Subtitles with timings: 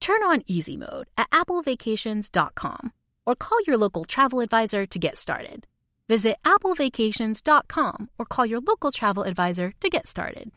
[0.00, 2.92] Turn on easy mode at applevacations.com
[3.26, 5.66] or call your local travel advisor to get started.
[6.08, 10.50] Visit applevacations.com or call your local travel advisor to get started.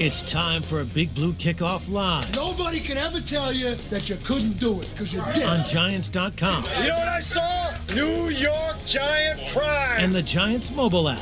[0.00, 4.14] It's time for a Big Blue Kickoff Live Nobody can ever tell you that you
[4.24, 5.42] couldn't do it because you did.
[5.42, 7.74] on Giants.com You know what I saw?
[7.94, 9.96] New York Giant pride.
[9.98, 11.18] and the Giants mobile app.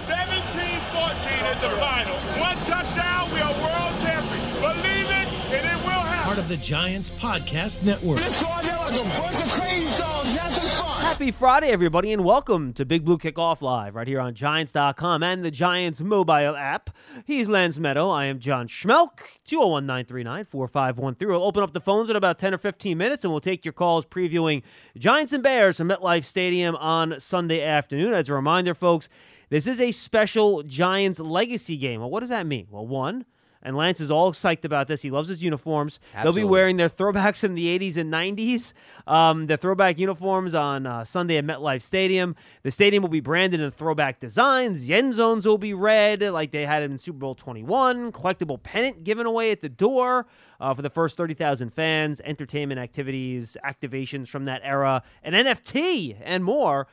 [0.97, 2.15] 17-14 is the final.
[2.41, 4.61] One touchdown, we are world champions.
[4.61, 6.25] Believe it, and it will happen.
[6.25, 8.19] Part of the Giants Podcast Network.
[8.21, 10.31] Let's go out there like a bunch of crazy dogs.
[10.31, 11.03] Have some fun.
[11.03, 15.45] Happy Friday, everybody, and welcome to Big Blue Kickoff Live right here on Giants.com and
[15.45, 16.89] the Giants mobile app.
[17.27, 18.11] He's Lance Medow.
[18.11, 19.21] I am John Schmeelk.
[19.45, 21.29] 201 939 4513.
[21.29, 23.73] We'll open up the phones in about 10 or 15 minutes and we'll take your
[23.73, 24.63] calls previewing
[24.97, 28.15] Giants and Bears from MetLife Stadium on Sunday afternoon.
[28.15, 29.11] As a reminder, folks,
[29.49, 32.01] this is a special Giants legacy game.
[32.01, 32.67] Well, what does that mean?
[32.71, 33.25] Well, one,
[33.67, 35.03] and Lance is all psyched about this.
[35.03, 35.99] He loves his uniforms.
[36.23, 38.73] They'll be wearing their throwbacks from the 80s and 90s.
[39.09, 42.37] Um, the throwback uniforms on uh, Sunday at MetLife Stadium.
[42.63, 44.87] The stadium will be branded in throwback designs.
[44.87, 48.13] The end zones will be red like they had in Super Bowl 21.
[48.13, 50.29] Collectible pennant given away at the door
[50.61, 52.21] uh, for the first 30,000 fans.
[52.25, 56.87] Entertainment activities, activations from that era, an NFT, and more.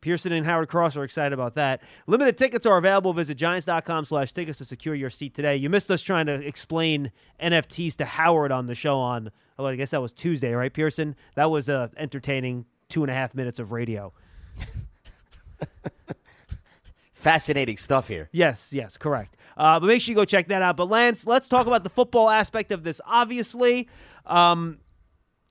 [0.00, 1.82] Pearson and Howard Cross are excited about that.
[2.06, 3.12] Limited tickets are available.
[3.12, 5.56] Visit giants.com slash tickets to secure your seat today.
[5.56, 7.10] You missed us trying to explain
[7.42, 11.16] NFTs to Howard on the show on, oh, I guess that was Tuesday, right, Pearson?
[11.34, 14.12] That was uh, entertaining two and a half minutes of radio.
[17.12, 18.28] Fascinating stuff here.
[18.30, 19.36] Yes, yes, correct.
[19.56, 20.76] Uh, but make sure you go check that out.
[20.76, 23.00] But Lance, let's talk about the football aspect of this.
[23.04, 23.88] Obviously,
[24.24, 24.78] um,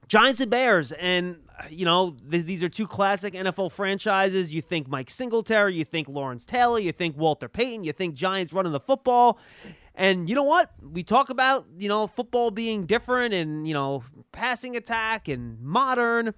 [0.07, 1.35] Giants and Bears, and
[1.69, 4.53] you know th- these are two classic NFL franchises.
[4.53, 8.53] You think Mike Singletary, you think Lawrence Taylor, you think Walter Payton, you think Giants
[8.53, 9.39] running the football.
[9.95, 10.71] And you know what?
[10.81, 16.33] We talk about you know football being different and you know passing attack and modern.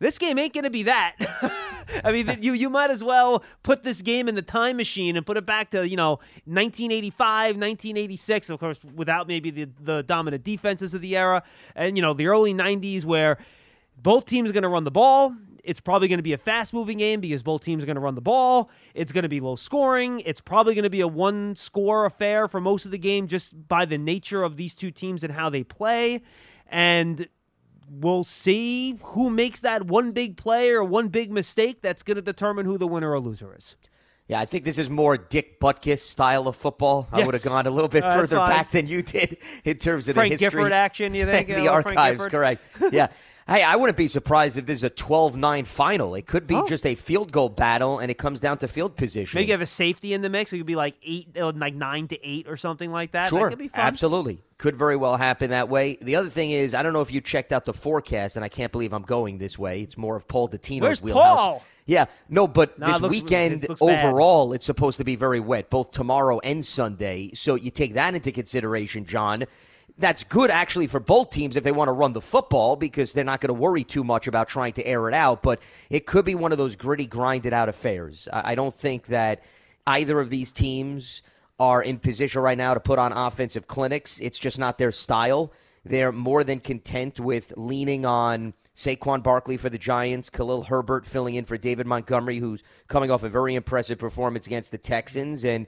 [0.00, 1.14] This game ain't going to be that.
[2.04, 5.24] I mean, you you might as well put this game in the time machine and
[5.24, 10.42] put it back to, you know, 1985, 1986, of course, without maybe the, the dominant
[10.42, 11.42] defenses of the era.
[11.76, 13.38] And, you know, the early 90s where
[14.04, 15.34] both teams are going to run the ball.
[15.64, 18.00] It's probably going to be a fast moving game because both teams are going to
[18.02, 18.70] run the ball.
[18.94, 20.20] It's going to be low scoring.
[20.20, 23.66] It's probably going to be a one score affair for most of the game just
[23.66, 26.22] by the nature of these two teams and how they play.
[26.68, 27.26] And
[27.90, 32.22] we'll see who makes that one big play or one big mistake that's going to
[32.22, 33.74] determine who the winner or loser is.
[34.28, 37.08] Yeah, I think this is more Dick Butkus style of football.
[37.10, 40.08] I would have gone a little bit Uh, further back than you did in terms
[40.08, 40.50] of Frank the history.
[40.50, 41.48] Frank Gifford action, you think?
[41.48, 42.62] The archives, correct.
[42.92, 43.08] Yeah.
[43.46, 46.14] Hey, I wouldn't be surprised if this is a 12-9 final.
[46.14, 46.66] It could be Oh.
[46.66, 49.36] just a field goal battle, and it comes down to field position.
[49.38, 50.50] Maybe you have a safety in the mix.
[50.54, 53.28] It could be like eight, uh, like nine to eight or something like that.
[53.28, 53.80] Sure, that could be fun.
[53.80, 54.38] absolutely.
[54.56, 55.98] Could very well happen that way.
[56.00, 58.48] The other thing is, I don't know if you checked out the forecast, and I
[58.48, 59.82] can't believe I'm going this way.
[59.82, 61.36] It's more of Paul Dottino's Where's wheelhouse.
[61.38, 61.64] Paul?
[61.84, 64.06] Yeah, no, but Nah, this it looks- weekend it looks bad.
[64.06, 67.30] overall, it's supposed to be very wet, both tomorrow and Sunday.
[67.34, 69.44] So you take that into consideration, John.
[69.96, 73.22] That's good actually for both teams if they want to run the football because they're
[73.22, 75.42] not going to worry too much about trying to air it out.
[75.42, 78.28] But it could be one of those gritty, grinded out affairs.
[78.32, 79.44] I don't think that
[79.86, 81.22] either of these teams
[81.60, 84.18] are in position right now to put on offensive clinics.
[84.18, 85.52] It's just not their style.
[85.84, 91.36] They're more than content with leaning on Saquon Barkley for the Giants, Khalil Herbert filling
[91.36, 95.44] in for David Montgomery, who's coming off a very impressive performance against the Texans.
[95.44, 95.66] And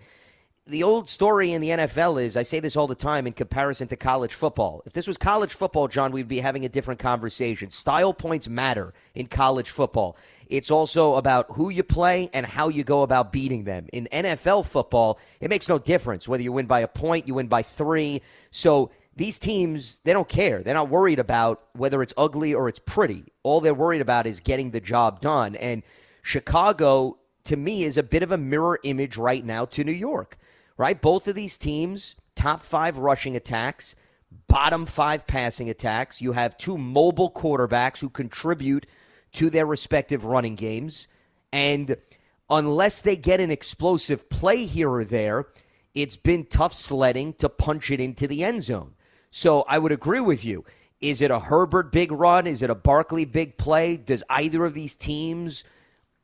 [0.67, 3.87] the old story in the NFL is I say this all the time in comparison
[3.89, 4.83] to college football.
[4.85, 7.71] If this was college football, John, we'd be having a different conversation.
[7.71, 10.17] Style points matter in college football.
[10.49, 13.87] It's also about who you play and how you go about beating them.
[13.93, 17.47] In NFL football, it makes no difference whether you win by a point, you win
[17.47, 18.21] by three.
[18.51, 20.65] So these teams, they don't care.
[20.65, 23.25] They're not worried about whether it's ugly or it's pretty.
[23.45, 25.55] All they're worried about is getting the job done.
[25.57, 25.85] And
[26.23, 30.37] Chicago, to me, is a bit of a mirror image right now to New York,
[30.77, 31.01] right?
[31.01, 33.97] Both of these teams, top five rushing attacks,
[34.49, 36.21] bottom five passing attacks.
[36.21, 38.87] You have two mobile quarterbacks who contribute
[39.33, 41.09] to their respective running games.
[41.53, 41.97] And
[42.51, 45.47] unless they get an explosive play here or there,
[45.95, 48.95] it's been tough sledding to punch it into the end zone.
[49.31, 50.65] So I would agree with you.
[51.01, 52.47] Is it a Herbert big run?
[52.47, 53.97] Is it a Barkley big play?
[53.97, 55.65] Does either of these teams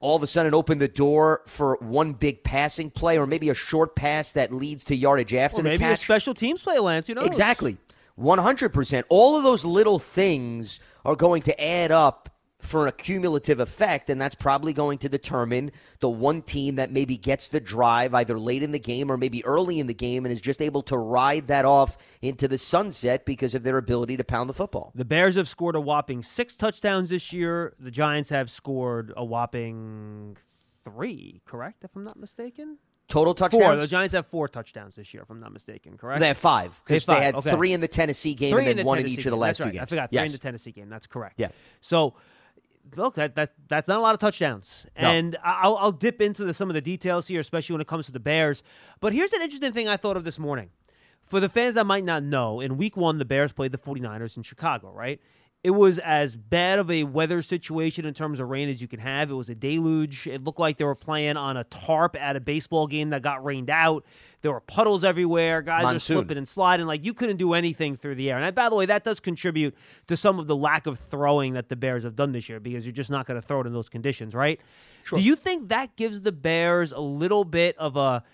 [0.03, 3.55] all of a sudden open the door for one big passing play or maybe a
[3.55, 6.01] short pass that leads to yardage after or the maybe catch?
[6.01, 7.09] a special teams play, Lance.
[7.09, 7.79] You know Exactly.
[8.19, 9.05] 100%.
[9.09, 12.29] All of those little things are going to add up
[12.63, 17.17] for a cumulative effect, and that's probably going to determine the one team that maybe
[17.17, 20.33] gets the drive either late in the game or maybe early in the game and
[20.33, 24.25] is just able to ride that off into the sunset because of their ability to
[24.25, 24.93] pound the football.
[24.95, 27.75] The Bears have scored a whopping six touchdowns this year.
[27.79, 30.37] The Giants have scored a whopping
[30.85, 31.85] three, correct?
[31.85, 32.79] If I'm not mistaken.
[33.09, 33.65] Total touchdowns?
[33.65, 33.77] Four.
[33.77, 36.21] The Giants have four touchdowns this year, if I'm not mistaken, correct?
[36.21, 37.51] They have five because They they, had okay.
[37.51, 39.31] three in the Tennessee game three and in then the one in Tennessee each of
[39.33, 39.83] the last That's two games.
[39.83, 40.11] I forgot.
[40.11, 40.29] Three yes.
[40.29, 40.89] in the Tennessee game.
[40.89, 41.35] That's correct.
[41.39, 41.49] Yeah.
[41.81, 42.15] So,
[42.97, 44.87] look, that, that that's not a lot of touchdowns.
[45.01, 45.09] No.
[45.09, 48.07] And I'll, I'll dip into the, some of the details here, especially when it comes
[48.07, 48.63] to the Bears.
[49.01, 50.71] But here's an interesting thing I thought of this morning.
[51.23, 54.37] For the fans that might not know, in week one, the Bears played the 49ers
[54.37, 55.21] in Chicago, right?
[55.65, 58.99] It was as bad of a weather situation in terms of rain as you can
[58.99, 59.31] have.
[59.31, 60.27] It was a deluge.
[60.27, 63.45] It looked like they were playing on a tarp at a baseball game that got
[63.45, 64.05] rained out.
[64.41, 65.63] There were puddles everywhere.
[65.63, 66.17] Guys Monsoon.
[66.17, 66.87] are slipping and sliding.
[66.87, 68.39] Like you couldn't do anything through the air.
[68.39, 69.77] And by the way, that does contribute
[70.09, 72.85] to some of the lack of throwing that the Bears have done this year because
[72.85, 74.59] you're just not going to throw it in those conditions, right?
[75.11, 78.25] Do you think that gives the Bears a little bit of a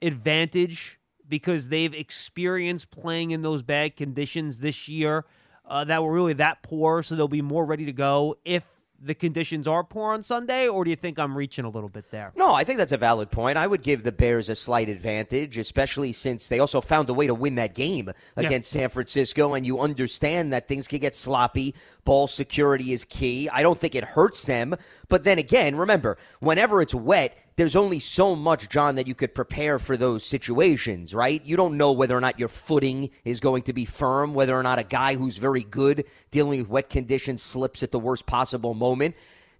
[0.00, 0.98] advantage
[1.28, 5.26] because they've experienced playing in those bad conditions this year
[5.68, 8.64] uh, that were really that poor, so they'll be more ready to go if
[9.00, 12.10] the conditions are poor on Sunday, or do you think I'm reaching a little bit
[12.10, 12.32] there?
[12.34, 13.56] No, I think that's a valid point.
[13.56, 17.26] I would give the Bears a slight advantage, especially since they also found a way
[17.28, 21.74] to win that game against San Francisco, and you understand that things can get sloppy.
[22.08, 23.50] Ball security is key.
[23.50, 24.74] I don't think it hurts them.
[25.10, 29.34] But then again, remember, whenever it's wet, there's only so much, John, that you could
[29.34, 31.44] prepare for those situations, right?
[31.44, 34.62] You don't know whether or not your footing is going to be firm, whether or
[34.62, 38.72] not a guy who's very good dealing with wet conditions slips at the worst possible
[38.72, 39.14] moment.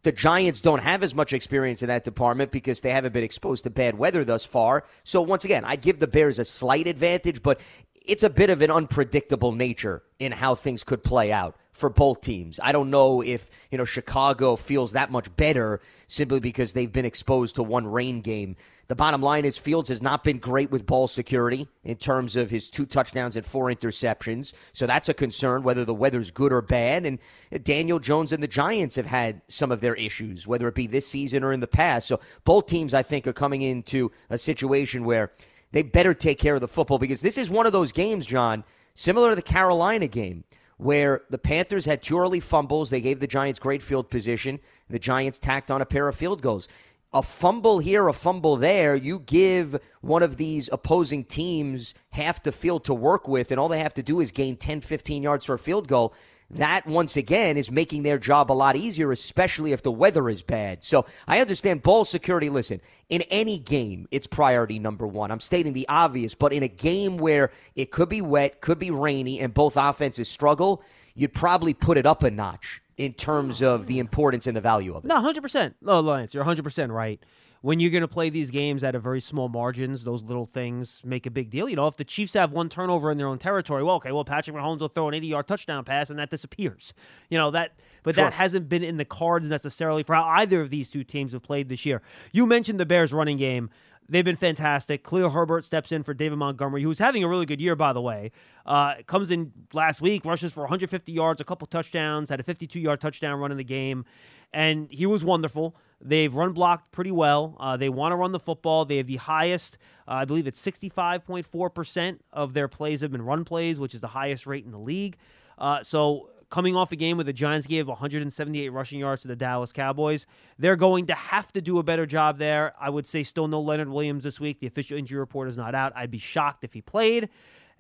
[0.04, 3.64] The Giants don't have as much experience in that department because they haven't been exposed
[3.64, 4.84] to bad weather thus far.
[5.02, 7.60] So, once again, I give the Bears a slight advantage, but
[8.08, 12.22] it's a bit of an unpredictable nature in how things could play out for both
[12.22, 12.58] teams.
[12.60, 17.04] I don't know if, you know, Chicago feels that much better simply because they've been
[17.04, 18.56] exposed to one rain game.
[18.88, 22.48] The bottom line is Fields has not been great with ball security in terms of
[22.48, 24.54] his two touchdowns and four interceptions.
[24.72, 27.04] So that's a concern whether the weather's good or bad.
[27.04, 27.18] And
[27.62, 31.06] Daniel Jones and the Giants have had some of their issues, whether it be this
[31.06, 32.08] season or in the past.
[32.08, 35.32] So both teams, I think, are coming into a situation where
[35.72, 38.64] they better take care of the football because this is one of those games, John,
[38.94, 40.44] similar to the Carolina game,
[40.76, 42.90] where the Panthers had two early fumbles.
[42.90, 44.60] They gave the Giants great field position.
[44.88, 46.68] The Giants tacked on a pair of field goals.
[47.12, 52.52] A fumble here, a fumble there, you give one of these opposing teams half the
[52.52, 55.46] field to work with, and all they have to do is gain 10, 15 yards
[55.46, 56.14] for a field goal
[56.50, 60.42] that once again is making their job a lot easier, especially if the weather is
[60.42, 60.82] bad.
[60.82, 62.48] So I understand ball security.
[62.48, 65.30] Listen, in any game, it's priority number one.
[65.30, 68.90] I'm stating the obvious, but in a game where it could be wet, could be
[68.90, 70.82] rainy, and both offenses struggle,
[71.14, 74.94] you'd probably put it up a notch in terms of the importance and the value
[74.94, 75.08] of it.
[75.08, 75.76] No, hundred percent.
[75.82, 77.22] No, Lance, you're hundred percent right.
[77.60, 81.00] When you're going to play these games at a very small margins, those little things
[81.04, 81.68] make a big deal.
[81.68, 84.24] You know, if the Chiefs have one turnover in their own territory, well, okay, well,
[84.24, 86.94] Patrick Mahomes will throw an 80-yard touchdown pass, and that disappears.
[87.30, 87.72] You know that,
[88.04, 88.24] but Sure.
[88.24, 91.42] that hasn't been in the cards necessarily for how either of these two teams have
[91.42, 92.00] played this year.
[92.32, 93.70] You mentioned the Bears' running game.
[94.08, 95.04] They've been fantastic.
[95.06, 98.00] Khalil Herbert steps in for David Montgomery, who's having a really good year, by the
[98.00, 98.30] way.
[98.64, 102.78] Uh, comes in last week, rushes for 150 yards, a couple touchdowns, had a 52
[102.80, 104.04] yard touchdown run in the game,
[104.52, 105.76] and he was wonderful.
[106.00, 107.56] They've run blocked pretty well.
[107.58, 108.84] Uh, they want to run the football.
[108.84, 113.44] They have the highest, uh, I believe it's 65.4% of their plays have been run
[113.44, 115.16] plays, which is the highest rate in the league.
[115.58, 119.36] Uh, so coming off a game where the Giants gave 178 rushing yards to the
[119.36, 120.26] Dallas Cowboys,
[120.58, 122.74] they're going to have to do a better job there.
[122.80, 124.60] I would say still no Leonard Williams this week.
[124.60, 125.92] The official injury report is not out.
[125.96, 127.28] I'd be shocked if he played.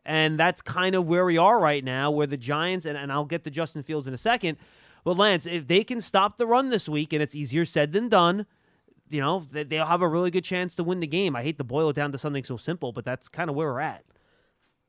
[0.04, 3.26] And that's kind of where we are right now, where the Giants, and, and I'll
[3.26, 4.56] get to Justin Fields in a second.
[5.08, 8.10] But Lance, if they can stop the run this week, and it's easier said than
[8.10, 8.44] done,
[9.08, 11.34] you know, they- they'll have a really good chance to win the game.
[11.34, 13.72] I hate to boil it down to something so simple, but that's kind of where
[13.72, 14.04] we're at.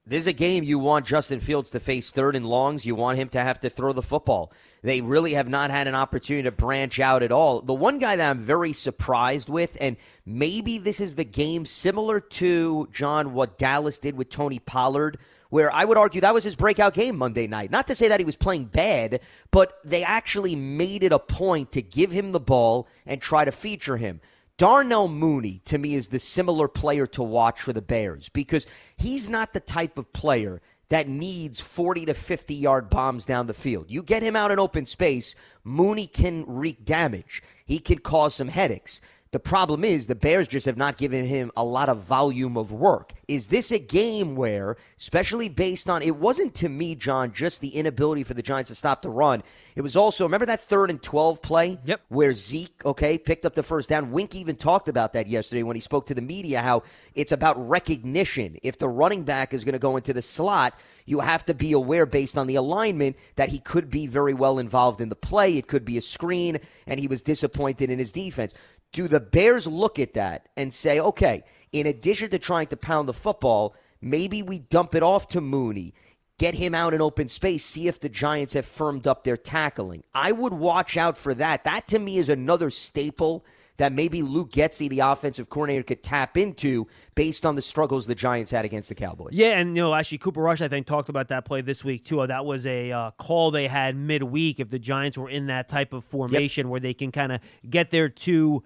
[0.06, 2.86] This is a game you want Justin Fields to face third and longs.
[2.86, 4.52] You want him to have to throw the football.
[4.82, 7.62] They really have not had an opportunity to branch out at all.
[7.62, 9.96] The one guy that I'm very surprised with, and
[10.26, 15.18] maybe this is the game similar to, John, what Dallas did with Tony Pollard,
[15.50, 17.72] where I would argue that was his breakout game Monday night.
[17.72, 19.20] Not to say that he was playing bad,
[19.52, 23.52] but they actually made it a point to give him the ball and try to
[23.52, 24.22] feature him.
[24.58, 29.30] Darnell Mooney, to me, is the similar player to watch for the Bears because he's
[29.30, 33.86] not the type of player that needs 40 to 50 yard bombs down the field.
[33.90, 37.42] You get him out in open space, Mooney can wreak damage.
[37.66, 39.02] He can cause some headaches.
[39.32, 42.72] The problem is the Bears just have not given him a lot of volume of
[42.72, 43.14] work.
[43.28, 47.70] Is this a game where, especially based on, it wasn't to me, John, just the
[47.70, 49.44] inability for the Giants to stop the run.
[49.76, 51.78] It was also, remember that third and 12 play?
[51.86, 52.02] Yep.
[52.08, 54.10] Where Zeke, okay, picked up the first down.
[54.10, 56.82] Wink even talked about that yesterday when he spoke to the media, how
[57.14, 58.58] it's about recognition.
[58.64, 60.74] If the running back is going to go into the slot,
[61.06, 64.58] you have to be aware based on the alignment that he could be very well
[64.58, 65.56] involved in the play.
[65.56, 66.58] It could be a screen,
[66.88, 68.56] and he was disappointed in his defense.
[68.92, 73.08] Do the Bears look at that and say, okay, in addition to trying to pound
[73.08, 75.94] the football, maybe we dump it off to Mooney,
[76.38, 80.04] get him out in open space, see if the Giants have firmed up their tackling?
[80.14, 81.64] I would watch out for that.
[81.66, 83.46] That to me is another staple
[83.80, 88.16] that maybe Luke Getsy, the offensive coordinator, could tap into based on the struggles the
[88.16, 89.34] Giants had against the Cowboys.
[89.34, 92.04] Yeah, and you know, actually, Cooper Rush, I think, talked about that play this week
[92.04, 92.26] too.
[92.28, 95.94] That was a uh, call they had midweek if the Giants were in that type
[95.94, 96.72] of formation yep.
[96.72, 98.64] where they can kind of get their two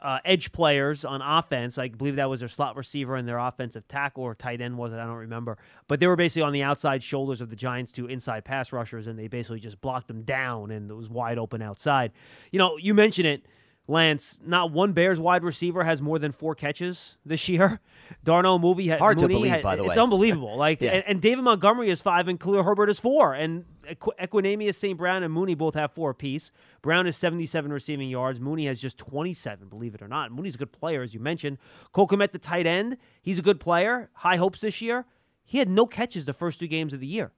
[0.00, 1.78] uh, edge players on offense.
[1.78, 4.92] I believe that was their slot receiver and their offensive tackle or tight end was
[4.92, 4.98] it?
[4.98, 5.56] I don't remember.
[5.88, 9.06] But they were basically on the outside shoulders of the Giants to inside pass rushers,
[9.06, 12.12] and they basically just blocked them down, and it was wide open outside.
[12.52, 13.46] You know, you mentioned it.
[13.86, 17.80] Lance, not one Bears wide receiver has more than four catches this year.
[18.24, 19.94] Darnell Mooney had hard Mooney to believe, had, by the it's way.
[19.94, 20.56] It's unbelievable.
[20.56, 20.92] Like, yeah.
[20.92, 24.96] and, and, David Montgomery is five, and Khalil Herbert is four, and Equ- St.
[24.96, 26.50] Brown and Mooney both have four apiece.
[26.80, 28.40] Brown is seventy-seven receiving yards.
[28.40, 29.68] Mooney has just twenty-seven.
[29.68, 31.58] Believe it or not, Mooney's a good player, as you mentioned.
[31.92, 34.08] Cole Kmet, the tight end, he's a good player.
[34.14, 35.04] High hopes this year.
[35.44, 37.32] He had no catches the first two games of the year,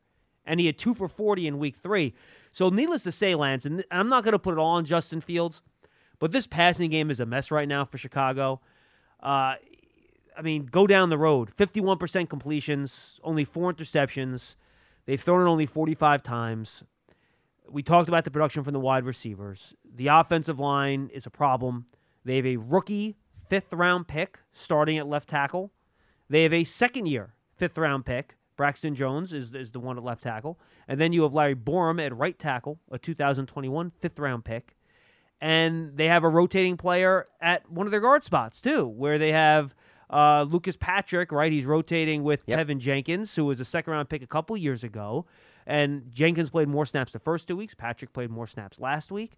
[0.44, 2.14] and he had two for forty in week three.
[2.52, 5.20] So, needless to say, Lance, and I'm not going to put it all on Justin
[5.20, 5.60] Fields.
[6.18, 8.60] But this passing game is a mess right now for Chicago.
[9.22, 9.54] Uh,
[10.36, 14.54] I mean, go down the road 51% completions, only four interceptions.
[15.06, 16.82] They've thrown it only 45 times.
[17.68, 19.74] We talked about the production from the wide receivers.
[19.84, 21.86] The offensive line is a problem.
[22.24, 23.16] They have a rookie
[23.48, 25.72] fifth round pick starting at left tackle.
[26.28, 28.36] They have a second year fifth round pick.
[28.56, 30.58] Braxton Jones is, is the one at left tackle.
[30.88, 34.75] And then you have Larry Borom at right tackle, a 2021 fifth round pick
[35.40, 39.32] and they have a rotating player at one of their guard spots too, where they
[39.32, 39.74] have
[40.10, 41.32] uh, Lucas Patrick.
[41.32, 42.66] Right, he's rotating with Yep.
[42.66, 45.26] Teven Jenkins, who was a second round pick a couple years ago,
[45.66, 47.74] and Jenkins played more snaps the first two weeks.
[47.74, 49.32] Patrick played more snaps last week,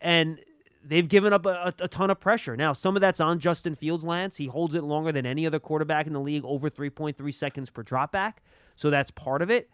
[0.00, 0.40] and
[0.84, 2.56] they've given up a, a, ton of pressure.
[2.56, 4.04] Now, some of that's on Justin Fields.
[4.04, 7.16] Lance, he holds it longer than any other quarterback in the league, over three point
[7.16, 8.34] three seconds per dropback,
[8.76, 9.70] so that's part of it.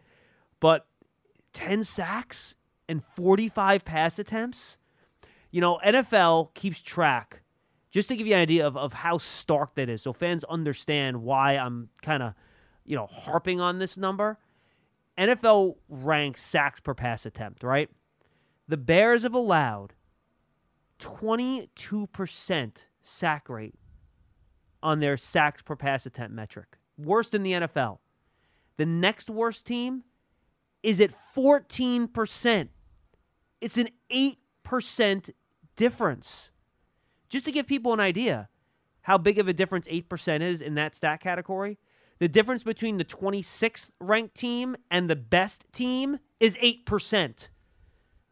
[0.59, 0.87] But
[1.53, 2.55] ten sacks
[2.89, 4.79] and forty five pass attempts
[5.51, 7.43] you know, NFL keeps track,
[7.91, 11.23] just to give you an idea of, of how stark that is, so fans understand
[11.23, 12.35] why I'm kind of,
[12.85, 14.39] you know, harping on this number.
[15.19, 17.89] NFL ranks sacks per pass attempt, right?
[18.69, 19.95] The Bears have allowed
[20.99, 22.73] 22%
[23.03, 23.75] sack rate
[24.83, 26.77] on their sacks per pass attempt metric.
[26.99, 27.99] Worst in the NFL.
[28.77, 30.05] The next worst team
[30.83, 32.69] is at 14%.
[33.61, 33.89] It's an
[34.67, 35.31] 8%
[35.77, 36.51] difference.
[37.29, 38.49] Just to give people an idea
[39.03, 41.79] how big of a difference 8% is in that stat category,
[42.19, 47.49] the difference between the 26th ranked team and the best team is 8%.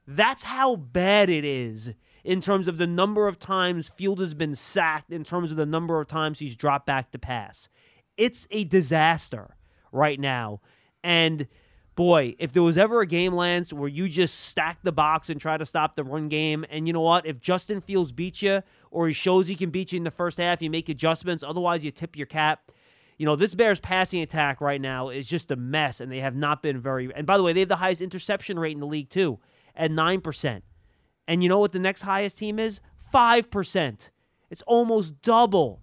[0.06, 1.92] That's how bad it is
[2.24, 5.66] in terms of the number of times Field has been sacked, in terms of the
[5.66, 7.68] number of times he's dropped back to pass.
[8.16, 9.56] It's a disaster
[9.92, 10.60] right now.
[11.02, 11.46] And
[11.94, 15.40] boy, if there was ever a game, Lance, where you just stack the box and
[15.40, 17.26] try to stop the run game, and you know what?
[17.26, 20.38] If Justin Fields beats you or he shows he can beat you in the first
[20.38, 21.44] half, you make adjustments.
[21.46, 22.70] Otherwise, you tip your cap.
[23.16, 26.34] You know, this Bears passing attack right now is just a mess, and they have
[26.34, 27.12] not been very.
[27.14, 29.38] And by the way, they have the highest interception rate in the league, too,
[29.76, 30.62] at 9%.
[31.28, 32.80] And you know what the next highest team is?
[33.12, 34.10] 5%.
[34.50, 35.80] It's almost double.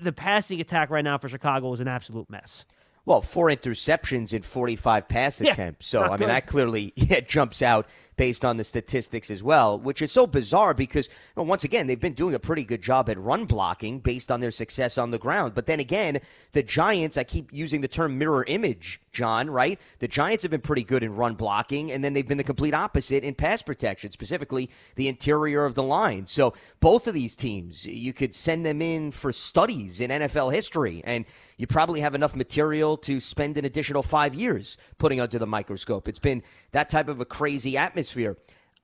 [0.00, 2.66] The passing attack right now for Chicago is an absolute mess.
[3.06, 5.86] Well, four interceptions in 45 pass Yeah, attempts.
[5.86, 6.28] So, I mean, good.
[6.28, 7.86] that clearly yeah, jumps out
[8.16, 12.00] based on the statistics as well, which is so bizarre because, well, once again, they've
[12.00, 15.18] been doing a pretty good job at run blocking based on their success on the
[15.18, 15.54] ground.
[15.54, 16.20] But then again,
[16.52, 19.78] the Giants, I keep using the term mirror image, John, right?
[20.00, 22.74] The Giants have been pretty good in run blocking, and then they've been the complete
[22.74, 26.26] opposite in pass protection, specifically the interior of the line.
[26.26, 31.02] So, both of these teams, you could send them in for studies in NFL history,
[31.04, 31.24] and
[31.56, 36.08] you probably have enough material to spend an additional five years putting under the microscope.
[36.08, 38.36] It's been that type of a crazy atmosphere.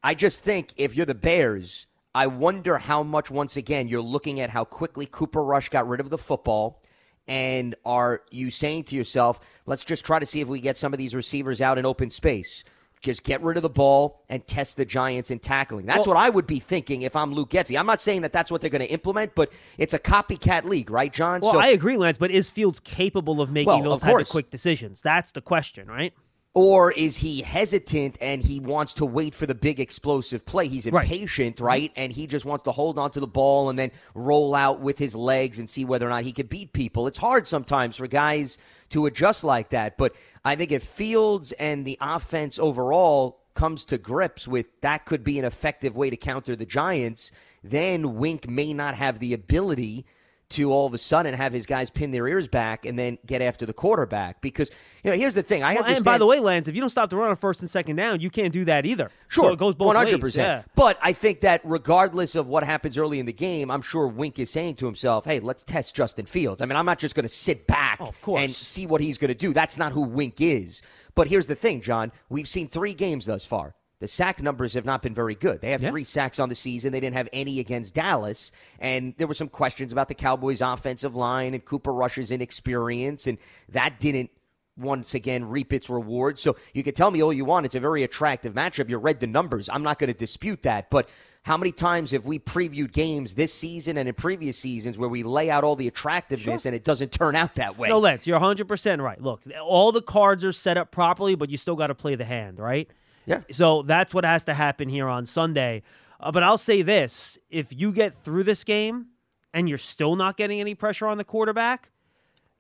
[0.03, 4.41] I just think if you're the Bears, I wonder how much, once again, you're looking
[4.41, 6.83] at how quickly Cooper Rush got rid of the football.
[7.29, 10.93] And are you saying to yourself, let's just try to see if we get some
[10.93, 12.65] of these receivers out in open space?
[13.03, 15.87] Just get rid of the ball and test the Giants in tackling.
[15.87, 17.79] That's Well- what I would be thinking if I'm Luke Getsy.
[17.79, 20.89] I'm not saying that that's what they're going to implement, but it's a copycat league,
[20.91, 21.41] right, John?
[21.41, 24.11] Well, so, I agree, Lance, but is Fields capable of making Well, those of type
[24.11, 24.29] course.
[24.29, 25.01] of quick decisions?
[25.03, 26.13] That's the question, right?
[26.55, 30.69] Or is he hesitant and he wants to wait for the big explosive play?
[30.69, 31.03] He's Right.
[31.03, 31.91] impatient, right?
[31.97, 34.99] And he just wants to hold on to the ball and then roll out with
[34.99, 37.07] his legs and see whether or not he can beat people.
[37.07, 38.59] It's hard sometimes for guys
[38.93, 39.99] to adjust like that.
[39.99, 45.23] But I think if Fields and the offense overall comes to grips with that could
[45.23, 47.33] be an effective way to counter the Giants,
[47.63, 50.07] then Wink may not have the ability
[50.53, 53.43] to all of a sudden have his guys pin their ears back and then get
[53.43, 54.41] after the quarterback.
[54.41, 54.71] Because
[55.03, 55.97] you know, here's the thing: I Well, understand.
[55.99, 57.97] and by the way, Lance, if you don't stop the run on first and second
[57.97, 59.11] down, you can't do that either.
[59.29, 60.21] Sure, so it goes both one hundred ways.
[60.35, 60.65] percent.
[60.67, 60.73] Yeah.
[60.77, 64.39] But I think that regardless of what happens early in the game, I'm sure Wink
[64.39, 67.25] is saying to himself, "Hey, let's test Justin Fields." I mean, I'm not just going
[67.25, 69.53] to sit back Oh, and see what he's going to do.
[69.53, 70.83] That's not who Wink is.
[71.15, 73.75] But here's the thing, John: we've seen three games thus far.
[74.03, 75.61] The sack numbers have not been very good.
[75.61, 75.91] They have Yeah.
[75.91, 76.93] three sacks on the season.
[76.93, 78.51] They didn't have any against Dallas.
[78.81, 83.39] And there were some questions about the Cowboys' offensive line and Cooper Rush's inexperience, and
[83.69, 84.31] that didn't
[84.77, 86.37] once again reap its reward.
[86.37, 87.65] So you can tell me all you want.
[87.65, 88.89] It's a very attractive matchup.
[88.89, 89.69] You read the numbers.
[89.69, 90.91] I'm not going to dispute that.
[90.91, 91.09] But
[91.43, 95.23] how many times have we previewed games this season and in previous seasons where we
[95.23, 97.89] lay out all the attractiveness and it doesn't turn out that way?
[97.89, 99.21] No, Lance, you're 100% right.
[99.21, 102.25] Look, all the cards are set up properly, but you still got to play the
[102.25, 102.91] hand, right?
[103.27, 103.41] Yeah.
[103.51, 105.83] So that's what has to happen here on Sunday.
[106.21, 109.07] Uh, but I'll say this if you get through this game
[109.53, 111.91] and you're still not getting any pressure on the quarterback,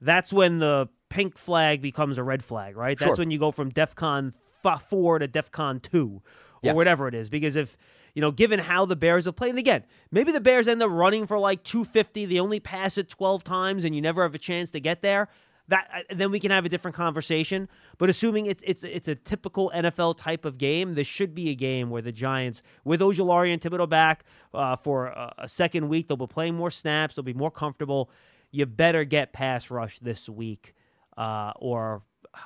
[0.01, 2.99] that's when the pink flag becomes a red flag, right?
[2.99, 6.21] That's when you go from DEFCON 4 to DEFCON 2 or
[6.63, 6.73] Yeah.
[6.73, 7.29] whatever it is.
[7.29, 7.77] Because if,
[8.15, 10.91] you know, given how the Bears have played, and again, maybe the Bears end up
[10.91, 14.39] running for like 250, they only pass it 12 times and you never have a
[14.39, 15.29] chance to get there.
[15.69, 17.69] That uh, then we can have a different conversation.
[17.99, 21.55] But assuming it's it's it's a typical NFL type of game, this should be a
[21.55, 26.09] game where the Giants, with Ojulari and Thibodeaux back uh, for a, a second week,
[26.09, 28.11] they'll be playing more snaps, they'll be more comfortable.
[28.51, 30.75] You better get pass rush this week,
[31.17, 32.03] uh, or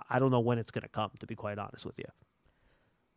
[0.09, 1.11] I don't know when it's going to come.
[1.21, 2.07] To be quite honest with you.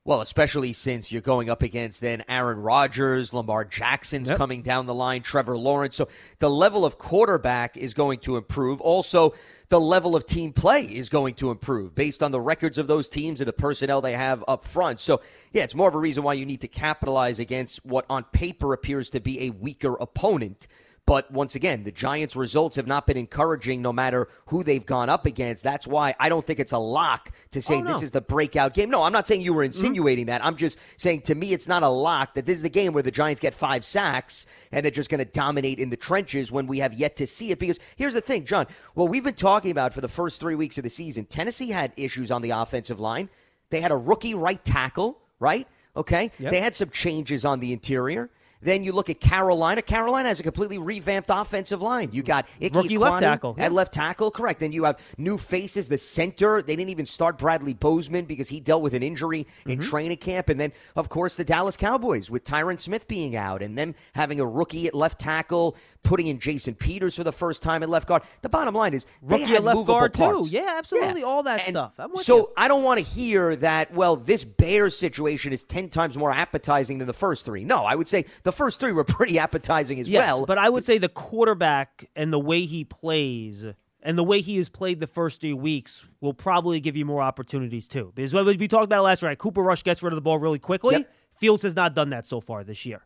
[0.05, 4.37] Well, especially since you're going up against then Aaron Rodgers, Lamar Jackson's Yep.
[4.37, 5.95] coming down the line, Trevor Lawrence.
[5.95, 6.07] So
[6.39, 8.81] the level of quarterback is going to improve.
[8.81, 9.33] Also,
[9.67, 13.07] the level of team play is going to improve based on the records of those
[13.09, 14.99] teams and the personnel they have up front.
[14.99, 18.23] So, yeah, it's more of a reason why you need to capitalize against what on
[18.23, 20.67] paper appears to be a weaker opponent.
[21.09, 25.09] But once again, the Giants' results have not been encouraging no matter who they've gone
[25.09, 25.63] up against.
[25.63, 27.93] That's why I don't think it's a lock to say Oh, no.
[27.93, 28.91] this is the breakout game.
[28.91, 29.69] No, I'm not saying you were mm-hmm.
[29.85, 30.45] insinuating that.
[30.45, 33.01] I'm just saying to me, it's not a lock that this is the game where
[33.01, 36.67] the Giants get five sacks and they're just going to dominate in the trenches when
[36.67, 37.57] we have yet to see it.
[37.57, 38.67] Because here's the thing, John.
[38.93, 41.91] what we've been talking about for the first three weeks of the season, Tennessee had
[41.97, 43.29] issues on the offensive line.
[43.71, 45.67] They had a rookie right tackle, right?
[45.97, 46.29] Okay.
[46.37, 46.51] Yep.
[46.51, 48.29] They had some changes on the interior.
[48.61, 49.81] Then you look at Carolina.
[49.81, 52.09] Carolina has a completely revamped offensive line.
[52.11, 53.65] You got Ike Rookie left tackle, yeah.
[53.65, 54.59] at left tackle, correct.
[54.59, 56.61] Then you have new faces, the center.
[56.61, 59.89] They didn't even start Bradley Bozeman because he dealt with an injury in Mm-hmm.
[59.89, 60.49] training camp.
[60.49, 64.39] And then, of course, the Dallas Cowboys with Tyron Smith being out and them having
[64.39, 68.07] a rookie at left tackle, putting in Jason Peters for the first time at left
[68.07, 68.23] guard.
[68.41, 70.19] The bottom line is they Rookie had at left movable guard, too.
[70.19, 70.51] parts.
[70.51, 71.23] Yeah, absolutely.
[71.23, 71.93] All that stuff.
[71.99, 72.47] I'm with so you.
[72.57, 76.97] I don't want to hear that, well, this Bears situation is 10 times more appetizing
[76.97, 77.63] than the first three.
[77.63, 80.45] No, I would say the first three were pretty appetizing as Yes, well.
[80.45, 83.65] but I would say the quarterback and the way he plays
[84.01, 87.21] and the way he has played the first three weeks will probably give you more
[87.21, 88.13] opportunities too.
[88.15, 90.59] Because what we talked about last night, Cooper Rush gets rid of the ball really
[90.59, 90.95] quickly.
[90.95, 91.13] Yep.
[91.39, 93.05] Fields has not done that so far this year.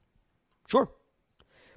[0.68, 0.90] Sure.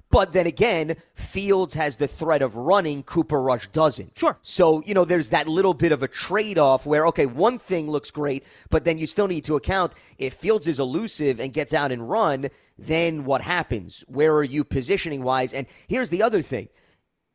[0.09, 4.17] But then again, Fields has the threat of running, Cooper Rush doesn't.
[4.17, 4.37] Sure.
[4.41, 7.91] So, you know, there's that little bit of a trade off where, okay, one thing
[7.91, 11.73] looks great, but then you still need to account if Fields is elusive and gets
[11.73, 14.05] out and run, then what happens?
[14.07, 15.53] Where are you positioning wise?
[15.53, 16.69] And here's the other thing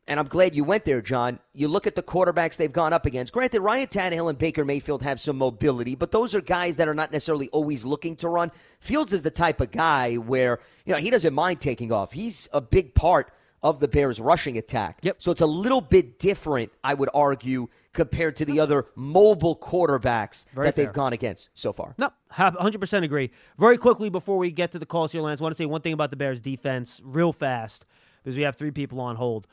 [0.09, 1.39] and I'm glad you went there, John.
[1.55, 3.33] You look at the quarterbacks they've gone up against.
[3.33, 6.95] Granted, Ryan Tannehill and Baker Mayfield have some mobility, but those are guys that are
[6.95, 8.51] not necessarily always looking to run.
[8.81, 12.13] Fields is the type of guy where, you know, he doesn't mind taking off.
[12.13, 14.99] He's a big part of the Bears' rushing attack.
[15.03, 15.23] Yep.
[15.23, 20.47] So it's a little bit different, I would argue, compared to the other mobile quarterbacks
[20.51, 21.95] Very that they've gone against so far.
[21.97, 23.31] No, 100% agree.
[23.59, 25.81] Very quickly before we get to the calls here, Lance, I want to say one
[25.81, 27.87] thing about the Bears defense real fast
[28.23, 29.47] because we have three people on hold.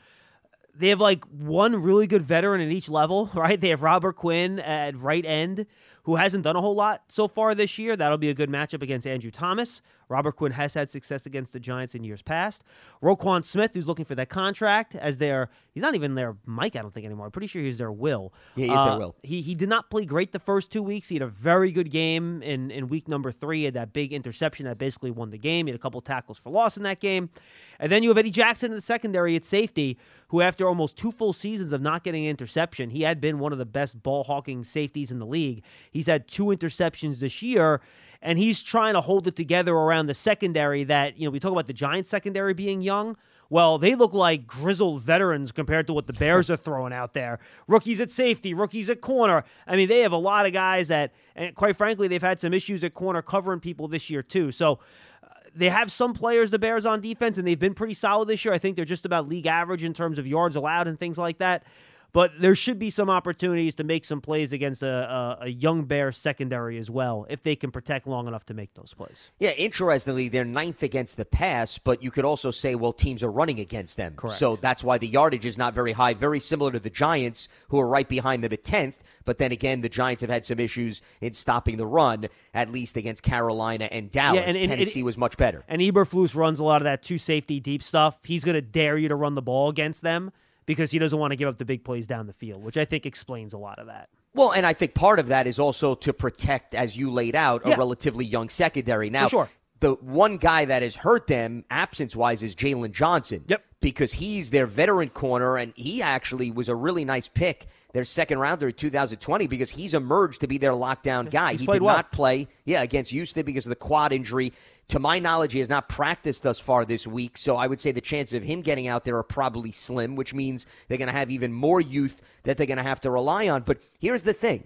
[0.74, 3.60] They have like one really good veteran at each level, right?
[3.60, 5.66] They have Robert Quinn at right end,
[6.04, 7.96] who hasn't done a whole lot so far this year.
[7.96, 9.82] That'll be a good matchup against Andrew Thomas.
[10.10, 12.64] Robert Quinn has had success against the Giants in years past.
[13.00, 16.82] Roquan Smith, who's looking for that contract as their, he's not even their Mike, I
[16.82, 17.26] don't think anymore.
[17.26, 18.34] I'm pretty sure he's their Will.
[18.56, 19.16] Yeah, he is their uh, Will.
[19.22, 21.08] He he did not play great the first two weeks.
[21.08, 23.58] He had a very good game in, in week number three.
[23.58, 25.66] He had that big interception that basically won the game.
[25.66, 27.30] He had a couple tackles for loss in that game.
[27.78, 29.96] And then you have Eddie Jackson in the secondary at safety,
[30.28, 33.52] who after almost two full seasons of not getting an interception, he had been one
[33.52, 35.62] of the best ball hawking safeties in the league.
[35.90, 37.80] He's had two interceptions this year.
[38.22, 41.52] And he's trying to hold it together around the secondary that, you know, we talk
[41.52, 43.16] about the Giants secondary being young.
[43.48, 47.40] Well, they look like grizzled veterans compared to what the Bears are throwing out there.
[47.66, 49.42] Rookies at safety, rookies at corner.
[49.66, 52.52] I mean, they have a lot of guys that, and quite frankly, they've had some
[52.54, 54.52] issues at corner covering people this year, too.
[54.52, 54.80] So
[55.24, 58.44] uh, they have some players, the Bears, on defense, and they've been pretty solid this
[58.44, 58.54] year.
[58.54, 61.38] I think they're just about league average in terms of yards allowed and things like
[61.38, 61.64] that.
[62.12, 65.84] But there should be some opportunities to make some plays against a, a, a young
[65.84, 69.30] Bears secondary as well if they can protect long enough to make those plays.
[69.38, 73.30] Yeah, interestingly, they're ninth against the pass, but you could also say, well, teams are
[73.30, 74.14] running against them.
[74.16, 74.38] Correct.
[74.38, 77.78] So that's why the yardage is not very high, very similar to the Giants, who
[77.78, 78.94] are right behind them at 10th.
[79.24, 82.96] But then again, the Giants have had some issues in stopping the run, at least
[82.96, 84.44] against Carolina and Dallas.
[84.46, 85.64] and- and- Tennessee and- was much better.
[85.68, 88.18] And Eberflus runs a lot of that two safety deep stuff.
[88.24, 90.32] He's going to dare you to run the ball against them
[90.70, 92.84] because he doesn't want to give up the big plays down the field, which I
[92.84, 94.08] think explains a lot of that.
[94.34, 97.66] Well, and I think part of that is also to protect, as you laid out,
[97.66, 97.74] a Yeah.
[97.76, 99.10] relatively young secondary.
[99.10, 99.48] Now, sure.
[99.80, 103.44] the one guy that has hurt them absence wise is Jaylon Johnson.
[103.48, 103.64] Yep.
[103.80, 108.38] Because he's their veteran corner, and he actually was a really nice pick, their second
[108.38, 111.52] rounder in 2020, because he's emerged to be their lockdown guy.
[111.52, 111.96] He's he did well.
[111.96, 114.52] not play, yeah, against Houston because of the quad injury.
[114.90, 117.92] To my knowledge, he has not practiced thus far this week, so I would say
[117.92, 121.12] the chances of him getting out there are probably slim, which means they're going to
[121.12, 123.62] have even more youth that they're going to have to rely on.
[123.62, 124.64] But here's the thing.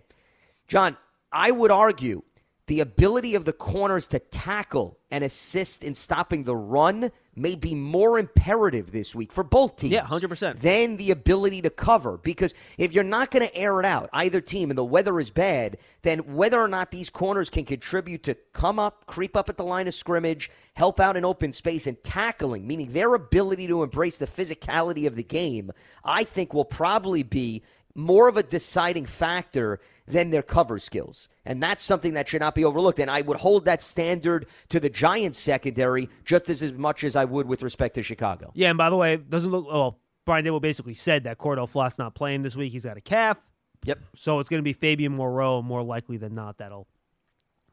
[0.66, 0.96] John,
[1.30, 2.22] I would argue
[2.68, 7.74] the ability of the corners to tackle and assist in stopping the run may be
[7.74, 9.92] more imperative this week for both teams.
[9.92, 10.60] Yeah, 100%.
[10.60, 12.16] Than the ability to cover.
[12.18, 15.30] Because if you're not going to air it out, either team, and the weather is
[15.30, 19.56] bad, then whether or not these corners can contribute to come up, creep up at
[19.56, 23.82] the line of scrimmage, help out in open space, and tackling, meaning their ability to
[23.82, 25.70] embrace the physicality of the game,
[26.04, 27.62] I think will probably be
[27.94, 31.28] more of a deciding factor than their cover skills.
[31.44, 32.98] And that's something that should not be overlooked.
[32.98, 37.16] And I would hold that standard to the Giants secondary just as, as much as
[37.16, 38.50] I would with respect to Chicago.
[38.54, 39.98] Yeah, and by the way, doesn't look well.
[40.24, 42.72] Brian Daboll basically said that Cor'Dale Flott's not playing this week.
[42.72, 43.38] He's got a calf.
[43.84, 43.98] Yep.
[44.16, 46.86] So it's going to be Fabian Moreau, more likely than not, that'll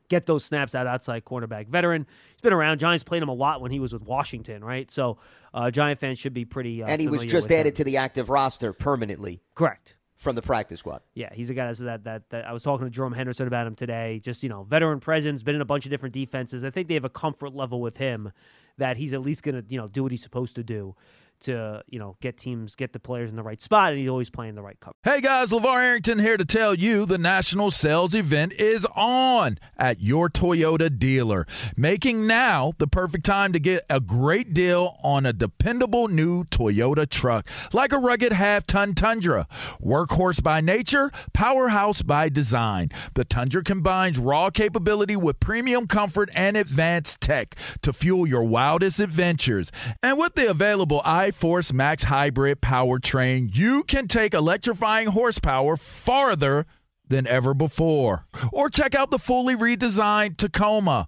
[0.09, 1.69] get those snaps out outside cornerback.
[1.69, 2.05] Veteran.
[2.33, 2.79] He's been around.
[2.79, 4.91] Giants played him a lot when he was with Washington, right?
[4.91, 5.17] So
[5.53, 6.83] uh, Giant fans should be pretty.
[6.83, 7.75] Uh, and he was just added him.
[7.75, 9.95] to the active roster permanently Correct.
[10.21, 11.01] From the practice squad.
[11.15, 13.73] Yeah, he's a guy that, that that I was talking to Jerome Henderson about him
[13.73, 14.21] today.
[14.23, 16.63] Just you know, veteran presence, been in a bunch of different defenses.
[16.63, 18.31] I think they have a comfort level with him
[18.77, 20.95] that he's at least going to you know do what he's supposed to do
[21.41, 24.29] to you know get teams get the players in the right spot, and he's always
[24.29, 24.95] playing the right cover.
[25.03, 30.01] Hey guys, LaVar Arrington here to tell you the national sales event is on at
[30.01, 35.33] your Toyota dealer, making now the perfect time to get a great deal on a
[35.33, 39.47] dependable new Toyota truck, like a rugged half ton Tundra.
[39.81, 42.89] Workhorse by nature, powerhouse by design.
[43.15, 48.99] The Tundra combines raw capability with premium comfort and advanced tech to fuel your wildest
[48.99, 49.71] adventures.
[50.03, 51.01] And with the available
[51.31, 56.65] iForce Max Hybrid powertrain, you can take electrifying horsepower farther
[57.07, 58.25] than ever before.
[58.51, 61.07] Or check out the fully redesigned Tacoma,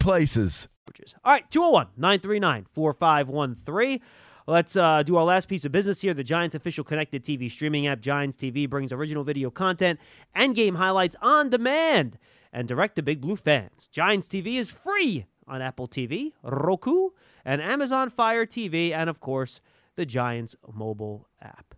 [0.00, 0.68] places.
[1.24, 4.00] All right, 201 939 4513.
[4.46, 6.12] Let's uh, do our last piece of business here.
[6.12, 10.00] The Giants official connected TV streaming app, Giants TV, brings original video content
[10.34, 12.18] and game highlights on demand
[12.52, 13.88] and direct to Big Blue fans.
[13.92, 17.10] Giants TV is free on Apple TV, Roku,
[17.44, 19.60] and Amazon Fire TV, and of course,
[19.96, 21.74] the Giants mobile app.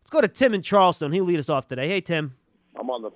[0.00, 1.12] Let's go to Tim in Charleston.
[1.12, 1.88] He'll lead us off today.
[1.88, 2.34] Hey, Tim.
[2.78, 3.10] I'm on the.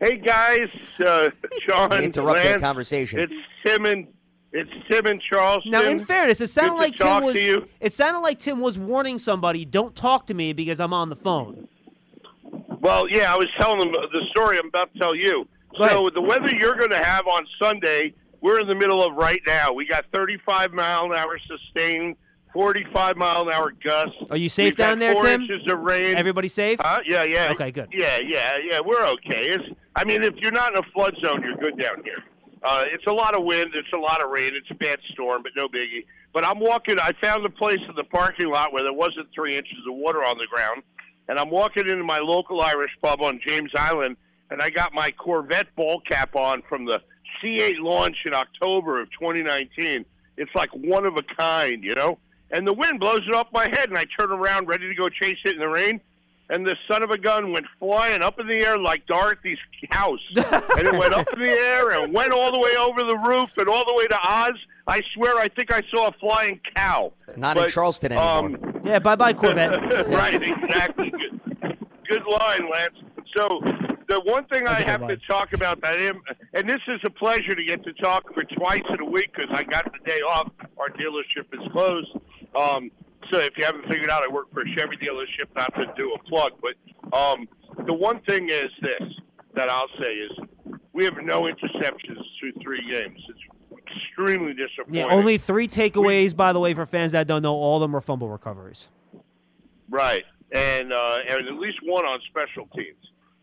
[0.00, 0.68] Hey guys,
[1.06, 1.30] uh,
[1.68, 1.92] John.
[2.02, 3.18] Interrupt Lance, that conversation.
[3.20, 3.32] It's
[3.64, 4.06] Tim and
[4.52, 5.72] it's Tim and Charleston.
[5.72, 7.34] Now, in fairness, it sounded Good to like Tim talk was.
[7.34, 7.68] to you.
[7.80, 11.16] It sounded like Tim was warning somebody, "Don't talk to me because I'm on the
[11.16, 11.68] phone."
[12.80, 15.48] Well, yeah, I was telling them the story I'm about to tell you.
[15.78, 19.14] Go so the weather you're going to have on Sunday, we're in the middle of
[19.14, 19.72] right now.
[19.72, 22.16] We got 35 mile an hour sustained,
[22.56, 24.16] 45 mile an hour gusts.
[24.30, 25.42] Are you safe We've down there, four Tim?
[25.42, 26.16] inches of rain.
[26.16, 26.80] Everybody safe?
[26.80, 27.00] Huh?
[27.04, 27.50] Yeah, yeah.
[27.52, 27.88] Okay, good.
[27.92, 28.80] Yeah, yeah, yeah.
[28.82, 29.50] We're okay.
[29.50, 29.64] It's,
[29.94, 32.24] I mean, if you're not in a flood zone, you're good down here.
[32.62, 33.72] Uh, it's a lot of wind.
[33.74, 34.52] It's a lot of rain.
[34.54, 36.06] It's a bad storm, but no biggie.
[36.32, 36.98] But I'm walking.
[36.98, 40.24] I found a place in the parking lot where there wasn't three inches of water
[40.24, 40.82] on the ground,
[41.28, 44.16] and I'm walking into my local Irish pub on James Island,
[44.50, 47.02] and I got my Corvette ball cap on from the
[47.42, 50.06] C8 launch in October of 2019.
[50.38, 52.18] It's like one of a kind, you know.
[52.50, 55.08] And the wind blows it off my head, and I turn around ready to go
[55.08, 56.00] chase it in the rain.
[56.48, 59.58] And the son of a gun went flying up in the air like Dorothy's
[59.90, 60.20] house.
[60.36, 63.50] and it went up in the air and went all the way over the roof
[63.56, 64.54] and all the way to Oz.
[64.86, 67.12] I swear, I think I saw a flying cow.
[67.36, 68.60] Not in Charleston anymore.
[68.60, 70.06] Um, Yeah, bye bye, Corvette.
[70.08, 71.10] right, exactly.
[71.10, 71.40] Good,
[72.08, 72.94] good line, Lance.
[73.36, 73.60] So
[74.08, 76.20] the one thing That's a I good have to talk about that am,
[76.54, 79.50] and this is a pleasure to get to talk for twice in a week because
[79.52, 80.52] I got the day off.
[80.78, 82.08] Our dealership is closed.
[82.54, 82.90] Um,
[83.30, 85.46] so if you haven't figured out, I work for a Chevy dealership.
[85.54, 87.48] Not to do a plug, but um,
[87.86, 89.02] the one thing is this
[89.54, 90.30] that I'll say is
[90.92, 93.20] we have no interceptions through three games.
[93.28, 94.94] It's extremely disappointing.
[94.94, 97.54] Yeah, only three takeaways, by the way, for fans that don't know.
[97.54, 98.88] All of them were fumble recoveries.
[99.88, 102.96] Right, and uh, and at least one on special teams.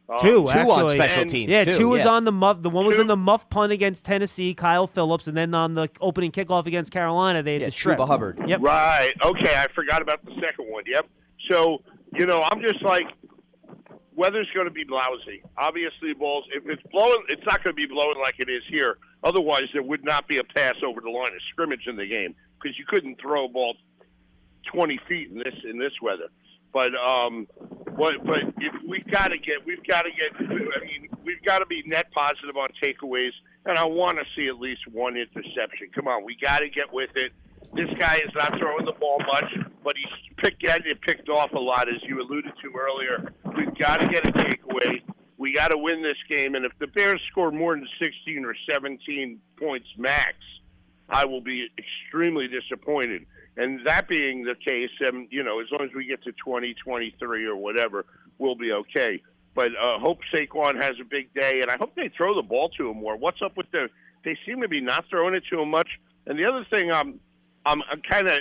[0.10, 0.72] Um, Two, Two actually.
[0.72, 1.50] on special and- teams.
[1.52, 2.10] Yeah, too, two was yeah.
[2.10, 2.62] on the muff.
[2.62, 5.76] The one was Two- in the muff punt against Tennessee, Kyle Phillips, and then on
[5.76, 7.98] the opening kickoff against Carolina, they had Yeah, the strip.
[8.00, 8.40] Chuba Hubbard.
[8.46, 8.62] Yep.
[8.62, 9.14] Right.
[9.24, 10.84] Okay, I forgot about the second one.
[10.88, 11.08] Yep.
[11.50, 11.82] So
[12.16, 13.08] you know, I'm just like,
[14.16, 15.42] weather's going to be lousy.
[15.58, 16.46] Obviously, balls.
[16.54, 18.98] If it's blowing, it's not going to be blowing like it is here.
[19.24, 22.36] Otherwise, there would not be a pass over the line of scrimmage in the game
[22.62, 23.76] because you couldn't throw a ball
[24.74, 26.28] 20 feet in this in this weather.
[26.74, 27.48] But um,
[27.96, 28.26] what?
[28.26, 30.36] But if we've got to get, we've got to get.
[30.40, 33.32] I mean, we've got to be net positive on takeaways,
[33.66, 35.90] and I want to see at least one interception.
[35.94, 37.32] Come on, we got to get with it.
[37.76, 39.46] This guy is not throwing the ball much,
[39.84, 43.34] but he's pick, getting it picked off a lot, as you alluded to earlier.
[43.56, 45.02] We've got to get a takeaway.
[45.38, 48.56] We got to win this game, and if the Bears score more than 16 or
[48.72, 50.36] 17 points max,
[51.10, 53.26] I will be extremely disappointed.
[53.56, 57.46] And that being the case, um, you know, as long as we get to 2023
[57.46, 58.06] or whatever,
[58.40, 59.22] we'll be okay.
[59.56, 62.70] But uh, hope Saquon has a big day, and I hope they throw the ball
[62.70, 63.16] to him more.
[63.16, 63.90] What's up with the?
[64.26, 65.90] They seem to be not throwing it to him much.
[66.26, 67.20] And the other thing, um,
[67.66, 68.40] I'm, I'm kind of.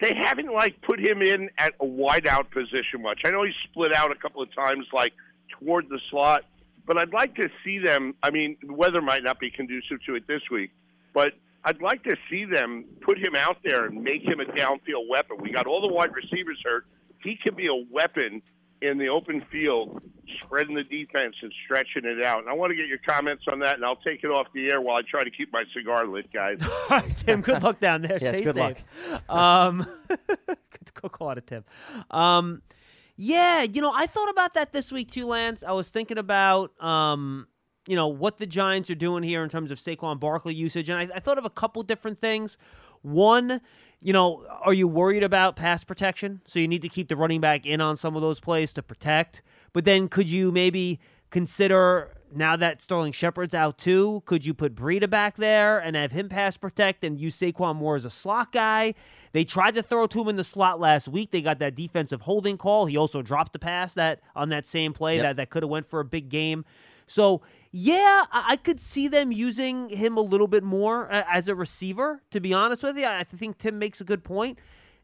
[0.00, 3.22] They haven't like put him in at a wideout position much.
[3.24, 5.12] I know he's split out a couple of times, like
[5.58, 6.44] toward the slot,
[6.86, 8.14] but I'd like to see them.
[8.22, 10.70] I mean, the weather might not be conducive to it this week,
[11.14, 11.32] but
[11.64, 15.36] I'd like to see them put him out there and make him a downfield weapon.
[15.40, 16.86] We got all the wide receivers hurt.
[17.22, 18.42] He can be a weapon
[18.82, 20.02] in the open field,
[20.42, 22.40] spreading the defense and stretching it out.
[22.40, 24.70] And I want to get your comments on that, and I'll take it off the
[24.70, 26.58] air while I try to keep my cigar lit, guys.
[26.62, 27.42] All right, Tim.
[27.42, 28.18] Good luck down there.
[28.20, 28.84] Yes, Stay good safe.
[29.28, 30.58] Um, good
[30.94, 31.64] go call it a Tim.
[32.10, 32.62] Um,
[33.16, 35.62] yeah, you know, I thought about that this week too, Lance.
[35.62, 37.48] I was thinking about, um,
[37.86, 40.98] you know, what the Giants are doing here in terms of Saquon Barkley usage, and
[40.98, 42.56] I, I thought of a couple different things.
[43.02, 43.60] One,
[44.02, 46.42] you know, are you worried about pass protection?
[46.44, 48.82] So you need to keep the running back in on some of those plays to
[48.82, 49.42] protect.
[49.72, 54.74] But then could you maybe consider now that Sterling Shepard's out too, could you put
[54.74, 58.52] Breida back there and have him pass protect and use Saquon more as a slot
[58.52, 58.94] guy?
[59.32, 61.30] They tried to throw to him in the slot last week.
[61.30, 62.86] They got that defensive holding call.
[62.86, 65.22] He also dropped the pass that on that same play Yep.
[65.22, 66.64] that, that could have went for a big game.
[67.10, 67.42] So
[67.72, 72.22] yeah, I, could see them using him a little bit more uh, as a receiver.
[72.30, 74.58] To be honest with you, I think Tim makes a good point.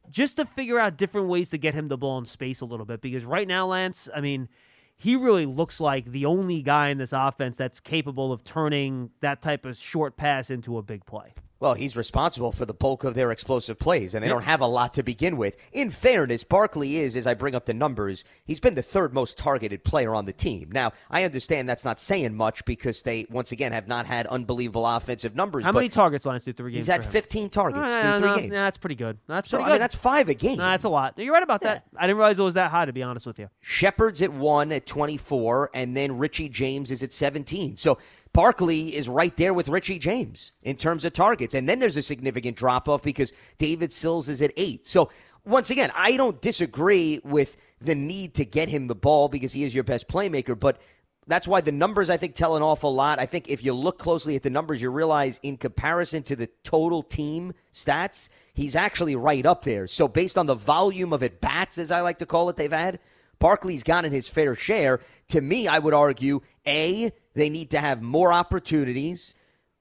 [0.09, 2.87] Just to figure out different ways to get him the ball in space a little
[2.87, 4.49] bit, because right now, Lance, I mean,
[4.97, 9.43] he really looks like the only guy in this offense that's capable of turning that
[9.43, 11.35] type of short pass into a big play.
[11.59, 14.67] Well, he's responsible for the bulk of their explosive plays, and they don't have a
[14.67, 15.57] lot to begin with.
[15.73, 19.39] In fairness, Barkley is, as I bring up the numbers, he's been the third most
[19.39, 20.69] targeted player on the team.
[20.71, 24.87] Now, I understand that's not saying much because they, once again, have not had unbelievable
[24.87, 25.65] offensive numbers.
[25.65, 26.87] How many targets lines through three games?
[26.87, 27.13] He's had for him?
[27.13, 28.53] 15 targets Uh, through no, three games.
[28.53, 29.17] no, that's pretty good.
[29.27, 29.73] That's So, pretty I good.
[29.77, 30.59] mean, that's five a game.
[30.59, 31.19] No, that's a lot.
[31.19, 31.85] You're right about that.
[31.97, 33.49] I didn't realize it was that high, to be honest with you.
[33.63, 37.77] Shepard's at one at 24, and then Richie James is at 17.
[37.77, 37.97] So
[38.37, 41.55] Barkley is right there with Richie James in terms of targets.
[41.55, 44.85] And then there's a significant drop off because David Sills is at eight.
[44.85, 45.11] So
[45.47, 49.65] once again, I don't disagree with the need to get him the ball because he
[49.65, 50.79] is your best playmaker, but
[51.27, 53.19] that's why the numbers I think tell an awful lot.
[53.19, 56.51] I think if you look closely at the numbers, you realize in comparison to the
[56.63, 59.87] total team stats, he's actually right up there.
[59.87, 62.71] So based on the volume of at bats, as I like to call it, they've
[62.71, 63.01] had,
[63.39, 65.01] Barkley's gotten his fair share.
[65.29, 69.35] To me, I would argue A, they need to have more opportunities,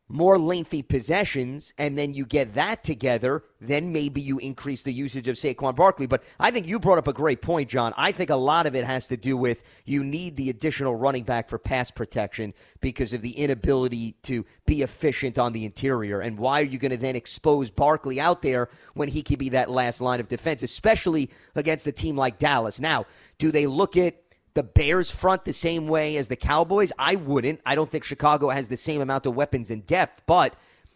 [0.08, 5.28] more lengthy possessions, and then you get that together, then maybe you increase the usage
[5.28, 6.06] of Saquon Barkley.
[6.06, 7.92] But I think you brought up a great point, John.
[7.98, 11.24] I think a lot of it has to do with you need the additional running
[11.24, 16.20] back for pass protection because of the inability to be efficient on the interior.
[16.20, 19.50] And why are you going to then expose Barkley out there when he could be
[19.50, 22.80] that last line of defense, especially against a team like Dallas?
[22.80, 23.06] Now,
[23.40, 24.18] do they look at
[24.56, 26.92] the Bears front the same way as the Cowboys?
[26.98, 27.62] I wouldn't.
[27.66, 30.56] I don't think Chicago has the same amount of weapons and depth, but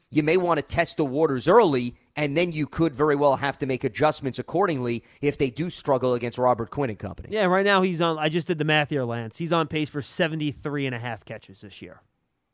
[0.09, 3.59] you may want to test the waters early, and then you could very well have
[3.59, 7.29] to make adjustments accordingly if they do struggle against Robert Quinn and company.
[7.31, 8.17] Yeah, right now he's on.
[8.17, 9.37] I just did the math here, Lance.
[9.37, 12.01] He's on pace for 73 and a half catches this year.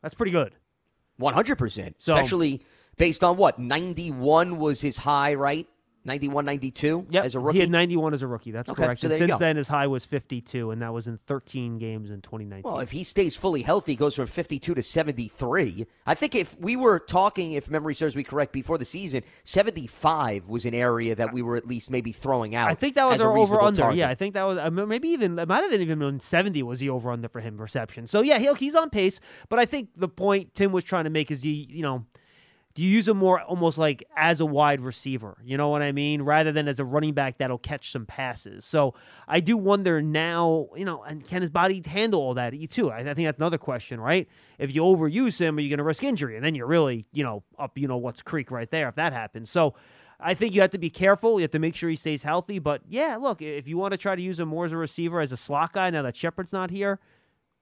[0.01, 0.53] That's pretty good.
[1.19, 1.95] 100%.
[1.97, 2.61] So- especially
[2.97, 3.57] based on what?
[3.59, 5.67] 91 was his high, right?
[6.05, 7.25] 91, 92 Yep.
[7.25, 7.57] as a rookie?
[7.57, 8.51] He had 91 as a rookie.
[8.51, 9.01] That's Okay, correct.
[9.01, 9.37] so and there you since go.
[9.39, 12.63] then, his high was 52, and that was in 13 games in 2019.
[12.63, 15.85] Well, if he stays fully healthy, he goes from 52 to 73.
[16.05, 20.47] I think if we were talking, if memory serves me correct, before the season, 75
[20.49, 22.69] was an area that we were at least maybe throwing out.
[22.69, 23.81] I think that was our over under.
[23.81, 23.97] target.
[23.97, 26.79] Yeah, I think that was maybe even it might have been even been 70 was
[26.79, 28.07] the over under for him reception.
[28.07, 29.19] So yeah, he, he's on pace.
[29.49, 32.05] But I think the point Tim was trying to make is you you know.
[32.75, 35.37] Do you use him more almost like as a wide receiver?
[35.43, 36.21] You know what I mean?
[36.21, 38.65] Rather than as a running back that'll catch some passes.
[38.65, 38.93] So
[39.29, 42.91] I do wonder now, you know, and can his body handle all that too?
[42.91, 44.27] I, I think that's another question, right?
[44.59, 46.35] If you overuse him, are you going to risk injury?
[46.35, 49.13] And then you're really, you know, up, you know, what's creek right there if that
[49.13, 49.49] happens.
[49.49, 49.73] So
[50.19, 51.39] I think you have to be careful.
[51.39, 52.59] You have to make sure he stays healthy.
[52.59, 55.21] But yeah, look, if you want to try to use him more as a receiver,
[55.21, 56.99] as a slot guy, now that Shepard's not here,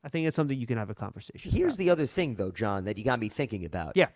[0.03, 1.51] I think it's something you can have a conversation.
[1.51, 1.77] Here's about.
[1.77, 3.93] the other thing, though, John, that you got me thinking about.
[3.95, 4.07] Yeah.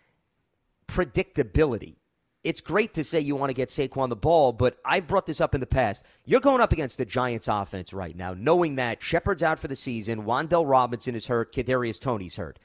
[0.88, 1.96] Predictability.
[2.44, 5.42] It's great to say you want to get Saquon the ball, but I've brought this
[5.42, 6.06] up in the past.
[6.24, 9.76] You're going up against the Giants offense right now, knowing that Shepard's out for the
[9.76, 12.58] season, Wan'Dale Robinson is hurt, Kadarius Toney's hurt.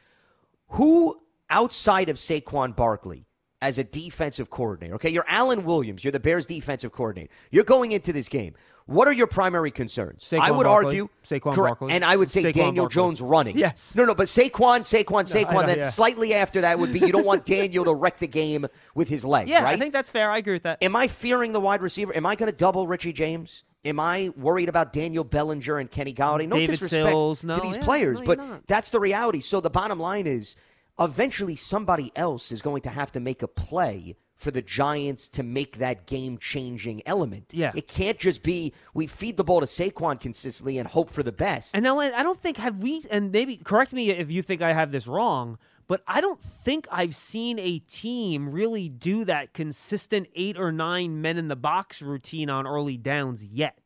[0.68, 3.26] Who outside of Saquon Barkley
[3.60, 4.94] as a defensive coordinator?
[4.94, 7.32] Okay, you're Alan Williams, you're the Bears defensive coordinator.
[7.50, 8.54] You're going into this game.
[8.86, 10.24] What are your primary concerns?
[10.24, 10.86] Saquon I would Barkley.
[10.86, 11.92] argue Saquon correct, Barkley.
[11.94, 12.94] and I would say Saquon Daniel Barkley.
[12.94, 13.58] Jones running.
[13.58, 13.94] Yes.
[13.94, 15.52] No, no, but Saquon, Saquon, Saquon.
[15.52, 15.90] know, then yeah.
[15.90, 19.24] slightly after that would be you don't want Daniel to wreck the game with his
[19.24, 19.74] legs, Yeah, right?
[19.74, 20.30] I think that's fair.
[20.30, 20.82] I agree with that.
[20.82, 22.14] Am I fearing the wide receiver?
[22.16, 23.64] Am I going to double Richie James?
[23.84, 26.48] Am I worried about Daniel Bellinger and Kenny Golladay?
[26.48, 28.66] No David disrespect Sills, no, to these yeah, players, no, but not.
[28.68, 29.40] that's the reality.
[29.40, 30.56] So the bottom line is
[31.00, 35.42] eventually somebody else is going to have to make a play for the Giants to
[35.42, 37.52] make that game changing element.
[37.54, 37.72] Yeah.
[37.74, 41.32] It can't just be we feed the ball to Saquon consistently and hope for the
[41.32, 41.74] best.
[41.74, 44.72] And now I don't think have we and maybe correct me if you think I
[44.72, 50.28] have this wrong, but I don't think I've seen a team really do that consistent
[50.34, 53.78] 8 or 9 men in the box routine on early downs yet.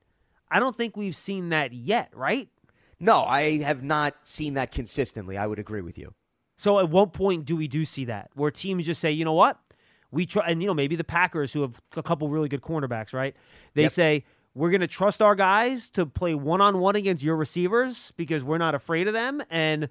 [0.50, 2.48] I don't think we've seen that yet, right?
[2.98, 5.36] no, I have not seen that consistently.
[5.36, 6.14] I would agree with you.
[6.56, 9.34] So at what point do we do see that where teams just say, "You know
[9.34, 9.58] what?
[10.10, 13.12] We try and you know maybe the Packers who have a couple really good cornerbacks,
[13.12, 13.34] right?
[13.74, 13.92] They Yep.
[13.92, 18.56] say we're going to trust our guys to play one-on-one against your receivers because we're
[18.58, 19.88] not afraid of them and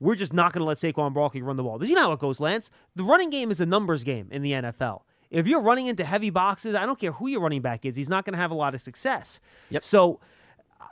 [0.00, 1.78] we're just not going to let Saquon Barkley run the ball.
[1.78, 2.70] But you know how it goes, Lance.
[2.94, 5.02] The running game is a numbers game in the NFL.
[5.30, 8.08] If you're running into heavy boxes, I don't care who your running back is, he's
[8.08, 9.38] not going to have a lot of success.
[9.70, 9.84] Yep.
[9.84, 10.20] So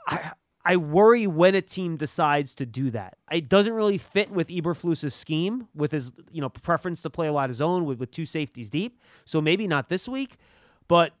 [0.07, 0.31] I
[0.67, 3.17] I worry when a team decides to do that.
[3.31, 7.33] It doesn't really fit with Eberflus's scheme, with his you know preference to play a
[7.33, 8.99] lot of zone with, with two safeties deep.
[9.25, 10.37] So maybe not this week,
[10.87, 11.13] but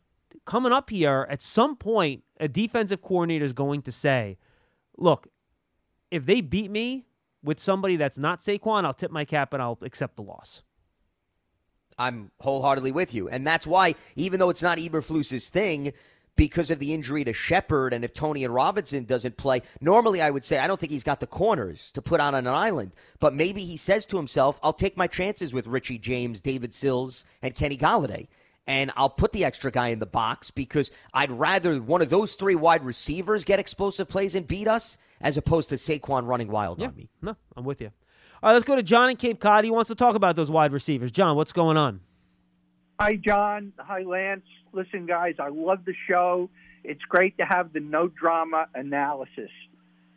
[0.45, 4.37] coming up here at some point, a defensive coordinator is going to say,
[4.97, 5.27] "Look,
[6.09, 7.05] if they beat me
[7.43, 10.63] with somebody that's not Saquon, I'll tip my cap and I'll accept the loss."
[11.97, 13.29] I'm wholeheartedly with you.
[13.29, 15.93] And that's why, even though it's not Eberflus's thing,
[16.35, 19.61] because of the injury to Shepard and if Toney and Robinson doesn't play.
[19.81, 22.47] Normally, I would say I don't think he's got the corners to put out on
[22.47, 26.41] an island, but maybe he says to himself, I'll take my chances with Richie James,
[26.41, 28.27] David Sills, and Kenny Golladay.
[28.67, 32.33] And I'll put the extra guy in the box because I'd rather one of those
[32.33, 36.79] three wide receivers get explosive plays and beat us as opposed to Saquon running wild
[36.79, 36.87] yeah.
[36.87, 37.09] on me.
[37.21, 37.91] No, I'm with you.
[38.41, 39.63] All right, let's go to John in Cape Cod.
[39.63, 41.11] He wants to talk about those wide receivers.
[41.11, 42.01] John, what's going on?
[42.99, 43.73] Hi, John.
[43.77, 44.45] Hi, Lance.
[44.75, 46.49] Listen, guys, I love the show.
[46.83, 49.49] It's great to have the no drama analysis.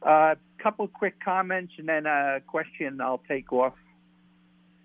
[0.03, 3.75] A uh, couple quick comments and then a question I'll take off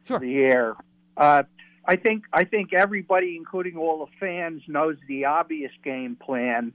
[0.08, 0.20] sure.
[0.20, 0.76] the air.
[1.18, 1.44] Uh,
[1.86, 6.72] I think I think everybody, including all the fans, knows the obvious game plan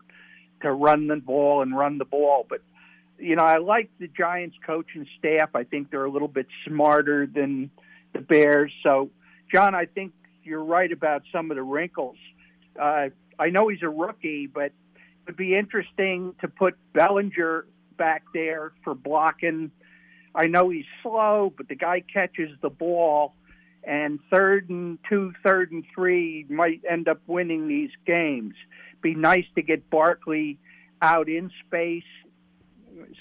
[0.62, 2.46] to run the ball and run the ball.
[2.48, 2.62] But
[3.16, 5.50] you know, I like the Giants coaching staff.
[5.54, 7.70] I think they're a little bit smarter than
[8.12, 8.72] the Bears.
[8.82, 9.10] So,
[9.52, 12.16] John, I think you're right about some of the wrinkles.
[12.78, 13.08] Uh,
[13.38, 14.72] I know he's a rookie, but it
[15.26, 17.66] would be interesting to put Bellinger
[17.96, 19.70] back there for blocking.
[20.34, 23.34] I know he's slow, but the guy catches the ball,
[23.84, 28.54] and third and two, third and three might end up winning these games.
[29.00, 30.58] Be nice to get Barkley
[31.00, 32.02] out in space,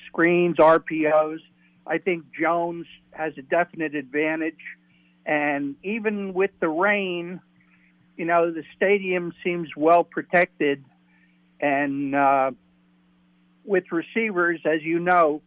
[0.08, 1.40] screens, RPOs.
[1.86, 4.60] I think Jones has a definite advantage.
[5.26, 7.42] And even with the rain,
[8.18, 10.84] you know, the stadium seems well protected.
[11.62, 12.52] And uh,
[13.64, 15.42] with receivers, as you know,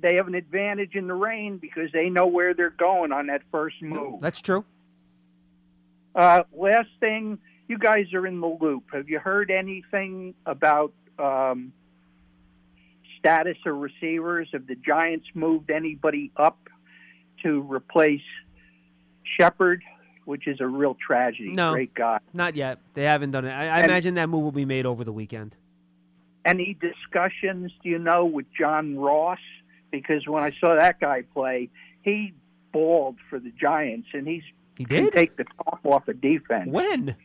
[0.00, 3.42] they have an advantage in the rain because they know where they're going on that
[3.50, 4.20] first move.
[4.20, 4.64] That's true.
[6.14, 7.38] Uh, last thing,
[7.68, 8.84] you guys are in the loop.
[8.92, 11.72] Have you heard anything about um,
[13.18, 14.48] status of receivers?
[14.52, 16.68] Have the Giants moved anybody up
[17.42, 18.20] to replace
[19.38, 19.82] Shepard,
[20.26, 21.52] which is a real tragedy.
[21.52, 22.18] No, Great guy.
[22.34, 22.78] Not yet.
[22.94, 23.50] They haven't done it.
[23.52, 25.56] I, I And- imagine that move will be made over the weekend.
[26.44, 29.38] Any discussions, do you know, with John Ross?
[29.90, 31.70] Because when I saw that guy play,
[32.02, 32.34] he
[32.72, 34.42] balled for the Giants, and he's
[34.76, 36.68] he can take the top off of defense.
[36.70, 37.16] When?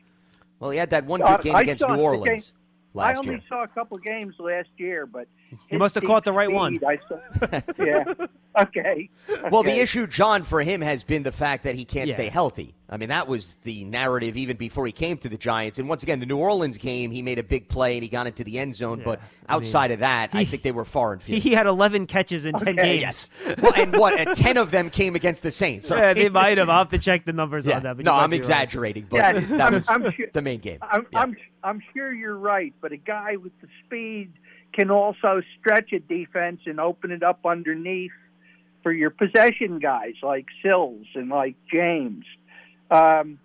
[0.59, 2.57] Well, he had that one Uh, good game I against New Orleans game-
[2.93, 3.41] last I only year.
[3.49, 5.27] saw a couple games last year, but
[5.69, 6.79] You must have caught the right one.
[6.87, 8.13] I saw, yeah.
[8.59, 9.09] Okay.
[9.49, 12.15] Well, the issue, John, for him has been the fact that he can't Yeah.
[12.15, 12.75] stay healthy.
[12.89, 15.79] I mean, that was the narrative even before he came to the Giants.
[15.79, 18.27] And once again, the New Orleans game, he made a big play and he got
[18.27, 19.03] into the end zone.
[19.05, 21.39] but I outside mean, of that, I think they were far and few.
[21.39, 22.99] He had 11 catches in 10 games.
[22.99, 23.31] Yes.
[23.61, 24.19] Well, and what?
[24.27, 25.89] uh, Ten of them came against the Saints.
[25.89, 26.13] Yeah, right?
[26.13, 26.69] they might have.
[26.69, 27.77] I'll have to check the numbers Yeah.
[27.77, 27.95] on that.
[27.95, 28.37] But no, I'm be right.
[28.39, 30.79] exaggerating, but Yeah, that I'm- was I'm sure- the main game.
[30.81, 31.19] I'm, Yeah.
[31.21, 34.33] I'm I'm sure you're right, but a guy with the speed
[34.73, 38.11] can also stretch a defense and open it up underneath
[38.83, 42.25] for your possession guys like Sills and like James.
[42.89, 43.39] Um,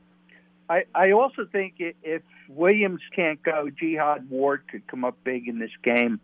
[0.68, 5.58] I I also think if Williams can't go, Jihad Ward could come up big in
[5.58, 6.20] this game.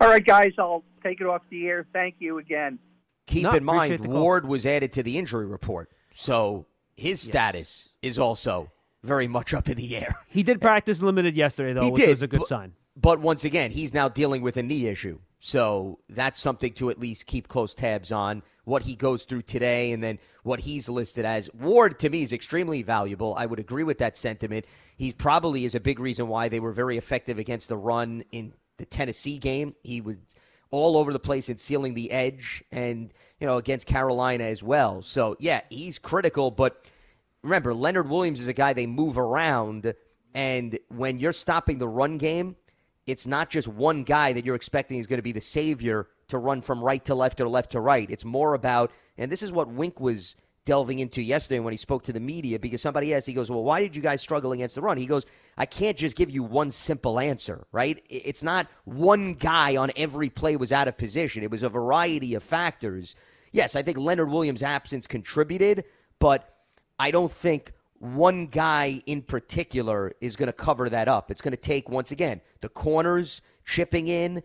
[0.00, 1.86] All right, guys, I'll take it off the air.
[1.92, 2.78] Thank you again.
[3.26, 4.22] Keep No, in mind, appreciate the call.
[4.22, 6.66] Ward was added to the injury report, so
[6.96, 8.70] his status is also
[9.02, 10.14] very much up in the air.
[10.28, 12.72] He did practice limited yesterday, though, He which did, was a good but- sign.
[13.00, 15.20] But once again, he's now dealing with a knee issue.
[15.40, 19.92] So that's something to at least keep close tabs on what he goes through today
[19.92, 21.48] and then what he's listed as.
[21.54, 23.34] Ward, to me, is extremely valuable.
[23.38, 24.64] I would agree with that sentiment.
[24.96, 28.52] He probably is a big reason why they were very effective against the run in
[28.78, 29.76] the Tennessee game.
[29.84, 30.16] He was
[30.70, 35.02] all over the place and sealing the edge and, you know, against Carolina as well.
[35.02, 36.90] So, yeah, he's critical, but
[37.42, 39.94] remember, Leonard Williams is a guy they move around,
[40.34, 42.56] and when you're stopping the run game,
[43.08, 46.36] it's not just one guy that you're expecting is going to be the savior to
[46.36, 48.08] run from right to left or left to right.
[48.10, 50.36] It's more about, and this is what Wink was
[50.66, 53.64] delving into yesterday when he spoke to the media because somebody asked, he goes, Well,
[53.64, 54.98] why did you guys struggle against the run?
[54.98, 55.24] He goes,
[55.56, 57.98] I can't just give you one simple answer, right?
[58.10, 61.42] It's not one guy on every play was out of position.
[61.42, 63.16] It was a variety of factors.
[63.52, 65.84] Yes, I think Leonard Williams' absence contributed,
[66.18, 66.54] but
[66.98, 71.30] I don't think one guy in particular is going to cover that up.
[71.30, 74.42] It's going to take, once again, the corners chipping in.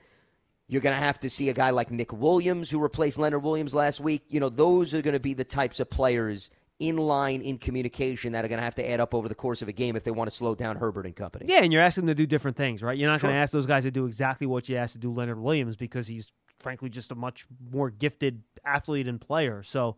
[0.67, 3.75] You're going to have to see a guy like Nick Williams, who replaced Leonard Williams
[3.75, 4.23] last week.
[4.29, 6.49] You know, those are going to be the types of players
[6.79, 9.61] in line in communication that are going to have to add up over the course
[9.61, 11.45] of a game if they want to slow down Herbert and company.
[11.47, 12.97] Yeah, and you're asking them to do different things, right?
[12.97, 15.13] You're not going to ask those guys to do exactly what you asked to do
[15.13, 19.63] Leonard Williams because he's frankly just a much more gifted athlete and player.
[19.63, 19.97] So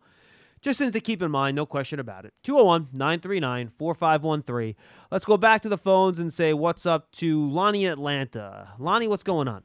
[0.60, 2.32] just things to keep in mind, no question about it.
[2.44, 4.74] 201 939 4513.
[5.10, 8.68] Let's go back to the phones and say what's up to Lonnie Atlanta.
[8.78, 9.62] Lonnie, what's going on?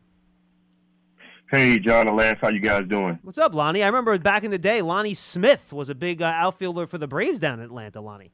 [1.50, 3.20] Hey, John and Lance, how you guys doing?
[3.24, 3.84] What's up, Lonnie?
[3.84, 7.08] I remember back in the day, Lonnie Smith was a big uh, outfielder for the
[7.08, 8.32] Braves down in Atlanta, Lonnie.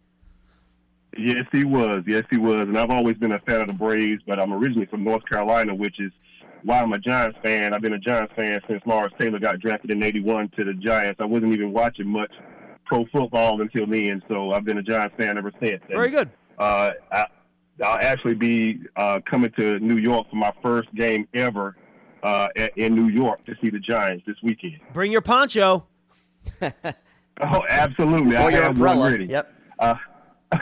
[1.18, 2.03] Yes, he was.
[2.05, 2.62] Yes, he was.
[2.62, 5.74] And I've always been a fan of the Braves, but I'm originally from North Carolina,
[5.74, 6.12] which is
[6.64, 7.74] why I'm a Giants fan.
[7.74, 11.20] I've been a Giants fan since Lawrence Taylor got drafted in '81 to the Giants.
[11.22, 12.32] I wasn't even watching much
[12.86, 15.82] pro football until then, so I've been a Giants fan ever since.
[15.84, 16.30] And, Very good.
[16.58, 17.26] Uh, I,
[17.84, 21.76] I'll actually be uh, coming to New York for my first game ever
[22.24, 24.80] uh, in New York to see the Giants this weekend.
[24.93, 25.86] Bring your poncho.
[26.62, 28.36] oh, absolutely.
[28.36, 28.99] Or I your have umbrella.
[28.99, 29.26] One ready.
[29.26, 29.53] Yep.
[29.80, 29.95] Uh,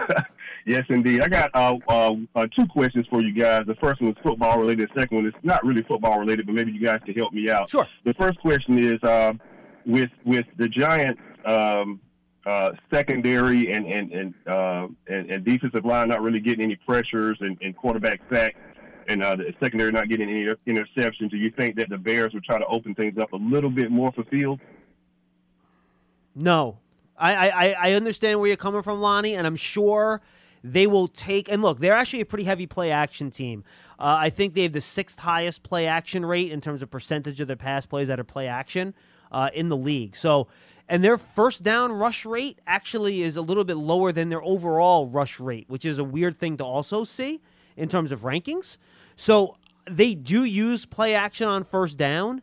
[0.66, 1.22] yes, indeed.
[1.22, 3.64] I got uh, uh, uh, two questions for you guys.
[3.66, 4.90] The first one is football related.
[4.90, 7.50] The second one is not really football related, but maybe you guys can help me
[7.50, 7.70] out.
[7.70, 7.88] Sure.
[8.04, 9.34] The first question is uh,
[9.86, 11.22] with with the Giants.
[11.46, 12.02] Um,
[12.46, 17.38] uh, secondary and and and, uh, and and defensive line not really getting any pressures
[17.40, 18.58] and, and quarterback sacks,
[19.08, 21.32] and uh, the secondary not getting any interceptions.
[21.32, 23.90] Do you think that the Bears will try to open things up a little bit
[23.90, 24.62] more for Fields?
[26.36, 26.78] No,
[27.18, 30.22] I, I I understand where you're coming from, Lonnie, and I'm sure
[30.66, 31.48] they will take.
[31.48, 33.64] And look, they're actually a pretty heavy play action team.
[34.00, 37.40] Uh, I think they have the sixth highest play action rate in terms of percentage
[37.40, 38.94] of their pass plays that are play action
[39.32, 40.18] uh, in the league.
[40.18, 40.48] So,
[40.90, 45.08] and their first down rush rate actually is a little bit lower than their overall
[45.08, 47.42] rush rate, which is a weird thing to also see
[47.78, 48.78] in terms of rankings.
[49.16, 49.58] So
[49.90, 52.42] they do use play action on first down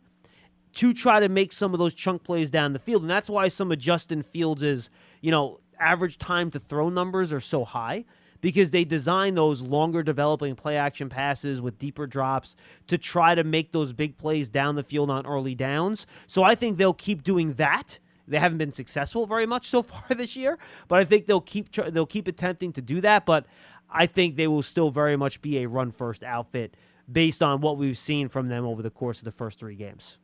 [0.73, 3.01] to try to make some of those chunk plays down the field.
[3.03, 4.89] And that's why some of Justin Fields' is,
[5.21, 8.05] you know, average time to throw numbers are so high
[8.43, 12.57] because they design those longer developing play action passes with deeper drops
[12.87, 16.05] to try to make those big plays down the field on early downs.
[16.27, 17.99] So I think they'll keep doing that.
[18.27, 20.59] They haven't been successful very much so far this year,
[20.89, 23.45] but I think they'll keep they'll keep attempting to do that, but
[23.89, 26.75] I think they will still very much be a run first outfit
[27.09, 30.17] based on what we've seen from them over the course of the first 3 games.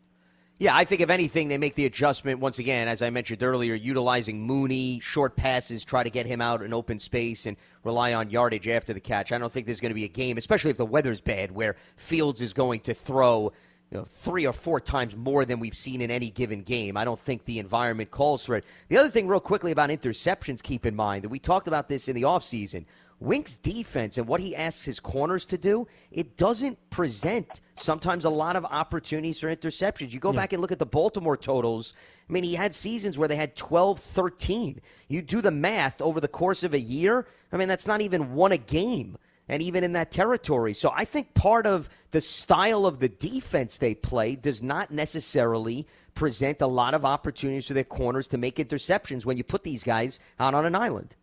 [0.62, 3.76] Yeah, I think if anything, they make the adjustment once again, as I mentioned earlier,
[3.76, 7.56] utilizing Mooney, short passes, try to get him out in open space and
[7.86, 9.32] rely on yardage after the catch.
[9.32, 11.78] I don't think there's going to be a game, especially if the weather's bad, where
[11.96, 13.54] Fields is going to throw
[13.90, 16.98] you know, three or four times more than we've seen in any given game.
[16.98, 18.66] I don't think the environment calls for it.
[18.90, 22.10] The other thing, real quickly, about interceptions, keep in mind that we talked about this
[22.10, 22.84] in the offseason.
[23.20, 28.30] Wink's defense and what he asks his corners to do, it doesn't present sometimes a
[28.30, 30.14] lot of opportunities for interceptions.
[30.14, 30.38] You go yeah.
[30.38, 31.94] back and look at the Baltimore totals.
[32.30, 34.80] I mean, he had seasons where they had 12, 13.
[35.10, 38.34] You do the math over the course of a year, I mean, that's not even
[38.34, 39.18] one a game.
[39.52, 40.76] And even in that territory.
[40.76, 45.88] So I think part of the style of the defense they play does not necessarily
[46.14, 49.84] present a lot of opportunities for their corners to make interceptions when you put these
[49.84, 51.16] guys out on an island.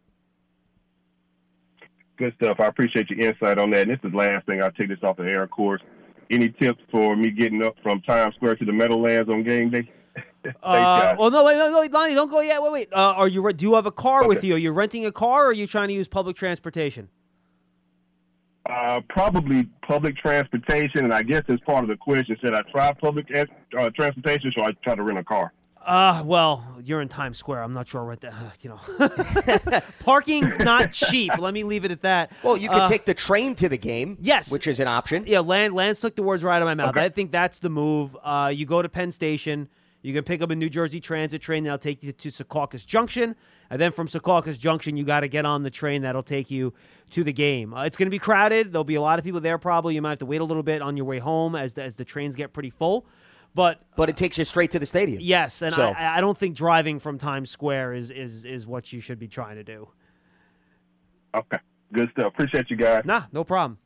[2.16, 2.60] Good stuff.
[2.60, 3.82] I appreciate your insight on that.
[3.82, 4.62] And this is the last thing.
[4.62, 5.82] I'll take this off the air, of course.
[6.30, 9.90] Any tips for me getting up from Times Square to the Meadowlands on game day?
[10.62, 12.62] Uh, well, no, wait, no, no, Lonnie, don't go yet.
[12.62, 12.88] Wait, wait.
[12.92, 13.52] Uh, are you?
[13.52, 14.28] Do you have a car okay.
[14.28, 14.54] with you?
[14.54, 17.08] Are you renting a car, or are you trying to use public transportation?
[18.70, 22.92] Uh, probably public transportation, and I guess as part of the question, said I try
[22.92, 25.52] public uh, transportation, so I try to rent a car?
[25.86, 27.62] Uh, well, you're in Times Square.
[27.62, 29.80] I'm not sure what the, uh, you know.
[30.00, 31.38] Parking's not cheap.
[31.38, 32.32] Let me leave it at that.
[32.42, 34.18] Well, you can uh, take the train to the game.
[34.20, 34.50] Yes.
[34.50, 35.24] Which is an option.
[35.28, 36.90] Yeah, Land, Lance took the words right out of my mouth.
[36.96, 37.04] Okay.
[37.04, 38.16] I think that's the move.
[38.24, 39.68] Uh, you go to Penn Station.
[40.02, 43.36] You can pick up a New Jersey Transit train that'll take you to Secaucus Junction.
[43.70, 46.74] And then from Secaucus Junction, you got to get on the train that'll take you
[47.10, 47.72] to the game.
[47.74, 48.72] Uh, it's going to be crowded.
[48.72, 49.94] There'll be a lot of people there probably.
[49.94, 51.94] You might have to wait a little bit on your way home as the, as
[51.96, 53.06] the trains get pretty full.
[53.56, 55.18] But but it takes you straight to the stadium.
[55.22, 55.88] Yes, and so.
[55.88, 59.28] I, I don't think driving from Times Square is is is what you should be
[59.28, 59.88] trying to do.
[61.34, 61.58] Okay,
[61.90, 62.26] good stuff.
[62.26, 63.06] Appreciate you guys.
[63.06, 63.78] Nah, no problem.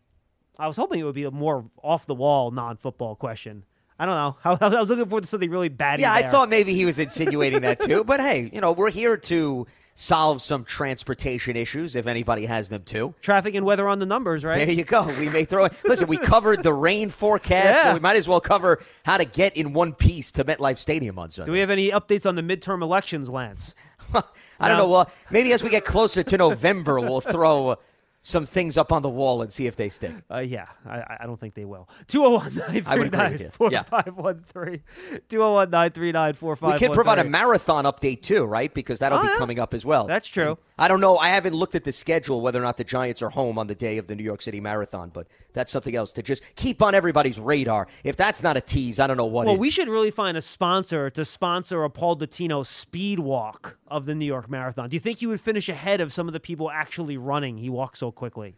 [0.58, 3.64] I was hoping it would be a more off the wall non football question.
[3.96, 4.36] I don't know.
[4.60, 6.00] I was looking for something really bad.
[6.00, 8.02] Yeah, I thought maybe he was insinuating that too.
[8.02, 9.68] But hey, you know, we're here to
[10.00, 13.14] solve some transportation issues if anybody has them too.
[13.20, 14.64] Traffic and weather on the numbers, right?
[14.64, 15.06] There you go.
[15.18, 15.74] We may throw it.
[15.84, 17.84] Listen, we covered the rain forecast, yeah.
[17.84, 21.18] so we might as well cover how to get in one piece to MetLife Stadium
[21.18, 21.46] on Sunday.
[21.46, 23.74] Do we have any updates on the midterm elections, Lance?
[24.58, 24.88] I don't know.
[24.88, 27.76] Well, maybe as we get closer to November, we'll throw
[28.22, 30.12] some things up on the wall and see if they stick.
[30.30, 31.88] Uh, yeah, I, I, don't think they will.
[32.08, 34.82] 201 939 4513.
[35.28, 38.72] 201 939 We can provide a marathon update too, right?
[38.72, 39.38] Because that'll oh, be yeah.
[39.38, 40.06] coming up as well.
[40.06, 40.50] That's true.
[40.50, 41.18] And I don't know.
[41.18, 43.74] I haven't looked at the schedule whether or not the Giants are home on the
[43.74, 46.94] day of the New York City Marathon, but that's something else to just keep on
[46.94, 47.86] everybody's radar.
[48.02, 49.60] If that's not a tease, I don't know what Well, is.
[49.60, 54.14] we should really find a sponsor to sponsor a Paul Dottino speed walk of the
[54.14, 54.88] New York Marathon.
[54.88, 57.58] Do you think he would finish ahead of some of the people actually running?
[57.58, 58.56] He walks so quickly.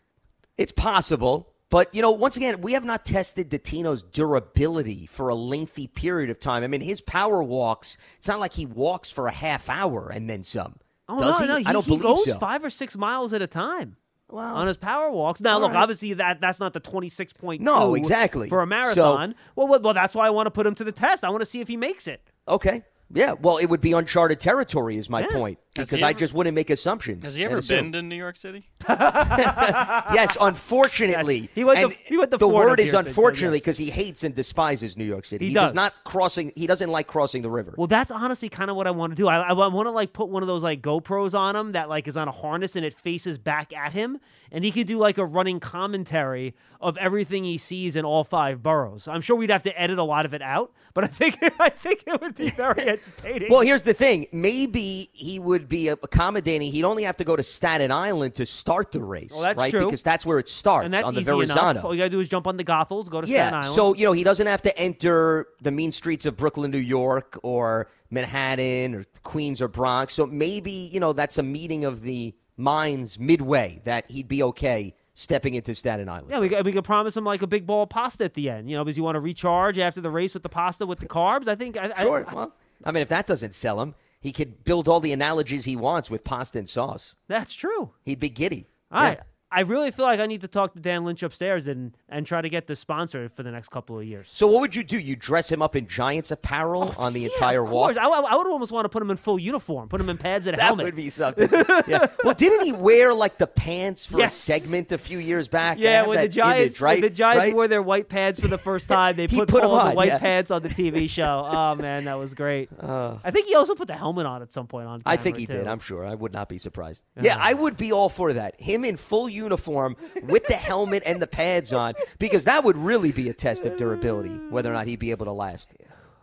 [0.57, 1.49] It's possible.
[1.71, 6.29] But, you know, once again, we have not tested Dottino's durability for a lengthy period
[6.29, 6.63] of time.
[6.63, 10.29] I mean, his power walks, it's not like he walks for a half hour and
[10.29, 10.77] then some.
[11.09, 11.49] Oh, Does no, he?
[11.49, 11.57] no.
[11.57, 12.39] He, I don't he believe goes so.
[12.39, 13.97] five or six miles at a time.
[14.31, 15.41] on his power walks.
[15.41, 15.83] Now, look, right.
[15.83, 18.49] obviously that that's not the twenty six point No, exactly.
[18.49, 19.35] for a So- marathon.
[19.57, 21.25] well, well, well, that's why I want to put him to the test.
[21.25, 22.23] I want to see if he makes it.
[22.49, 22.83] Okay.
[23.15, 25.27] Yeah, well, it would be uncharted territory, is my Yeah.
[25.33, 27.25] point, because he I just wouldn't make assumptions.
[27.25, 28.69] Has he ever been to New York City?
[28.89, 31.49] yes, unfortunately.
[31.55, 33.65] He went to- And he went to the Florida word is piercing, so unfortunately yes.
[33.65, 35.49] because he hates and despises New York City.
[35.49, 35.75] He does does.
[35.75, 36.53] not crossing.
[36.55, 37.75] He doesn't like crossing the river.
[37.77, 39.29] Well, that's honestly kind of what I want to do.
[39.29, 42.07] I, I, want to like put one of those like GoPros on him that like
[42.09, 44.21] is on a harness and it faces back at him,
[44.51, 48.63] and he could do like a running commentary of everything he sees in all five
[48.63, 49.09] boroughs.
[49.09, 51.71] I'm sure we'd have to edit a lot of it out, but I think I
[51.71, 53.49] think it would be very entertaining.
[53.51, 54.27] Well, here's the thing.
[54.33, 56.73] Maybe he would be accommodating.
[56.73, 59.71] He'd only have to go to Staten Island to start the race, Well, that's right?
[59.71, 59.85] true.
[59.87, 61.71] Because that's where it starts and that's on the easy Verrazano.
[61.71, 61.85] enough.
[61.85, 63.75] All you gotta do is jump on the Goethals, go to Yeah, Staten Island.
[63.75, 67.39] so you know he doesn't have to enter the mean streets of Brooklyn, New York,
[67.43, 70.15] or Manhattan, or Queens, or Bronx.
[70.15, 74.95] So maybe you know that's a meeting of the minds midway that he'd be okay
[75.15, 76.29] stepping into Staten Island.
[76.31, 78.71] Yeah, we we could promise him like a big bowl of pasta at the end,
[78.71, 81.07] you know, because you want to recharge after the race with the pasta with the
[81.07, 81.49] carbs.
[81.49, 81.77] I think.
[81.77, 82.25] I, Sure.
[82.29, 82.55] I, well,
[82.85, 86.11] I mean, if that doesn't sell him, he could build all the analogies he wants
[86.11, 87.15] with pasta and sauce.
[87.29, 87.91] that's true.
[88.05, 88.69] He'd be giddy.
[88.91, 89.23] All Yeah.
[89.53, 92.41] I really feel like I need to talk to Dan Lynch upstairs and, and try
[92.41, 94.31] to get the sponsor for the next couple of years.
[94.33, 94.99] So what would you do?
[94.99, 97.95] You dress him up in Giants apparel on the Yeah, entire of walk?
[97.95, 97.97] course.
[97.99, 100.47] I, I would almost want to put him in full uniform, put him in pads
[100.47, 100.87] and a That helmet.
[100.87, 101.49] would be something.
[101.87, 102.07] yeah.
[102.25, 104.33] Well, didn't he wear like the pants for Yes.
[104.35, 105.79] a segment a few years back?
[105.79, 106.95] Yeah, when the Giants image, right?
[106.95, 107.55] when the Giants Right?
[107.55, 109.95] wore their white pads for the first time, they He put, put all the on,
[109.97, 110.19] white yeah.
[110.19, 111.47] pants on the TV show.
[111.51, 112.71] Oh man, that was great.
[112.81, 115.03] Uh, I think he also put the helmet on at some point on.
[115.05, 115.53] I think he too.
[115.55, 115.67] did.
[115.67, 116.07] I'm sure.
[116.07, 117.05] I would not be surprised.
[117.21, 118.59] Yeah, I would be all for that.
[118.59, 123.13] Him in full uniform with the helmet and the pads on, because that would really
[123.13, 125.73] be a test of durability, whether or not he'd be able to last.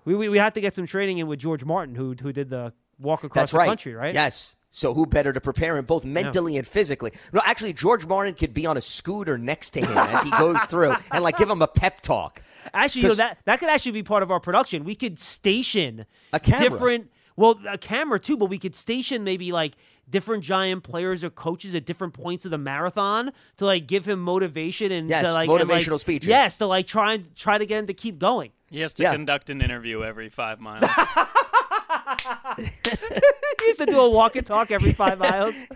[0.06, 2.50] We, we we had to get some training in with George Martin, who who did
[2.50, 3.68] the walk across That's the right.
[3.68, 4.14] country, right?
[4.14, 4.56] Yes.
[4.72, 7.12] So who better to prepare him both mentally and physically?
[7.34, 10.62] No, actually, George Martin could be on a scooter next to him as he goes
[10.66, 12.42] through and like give him a pep talk.
[12.72, 14.84] Actually, you know, that that could actually be part of our production.
[14.84, 16.70] We could station A camera.
[16.70, 17.12] different.
[17.36, 19.74] Well, a camera too, but we could station maybe like
[20.10, 24.20] different giant players or coaches at different points of the marathon to like give him
[24.20, 26.28] motivation and Yes, to, like, and, like- motivational speeches.
[26.28, 28.52] Yes, to like try and try to get him to keep going.
[28.70, 29.12] He has to Yeah.
[29.14, 30.84] conduct an interview every five miles.
[32.58, 35.56] he used to do a walk and talk every five miles.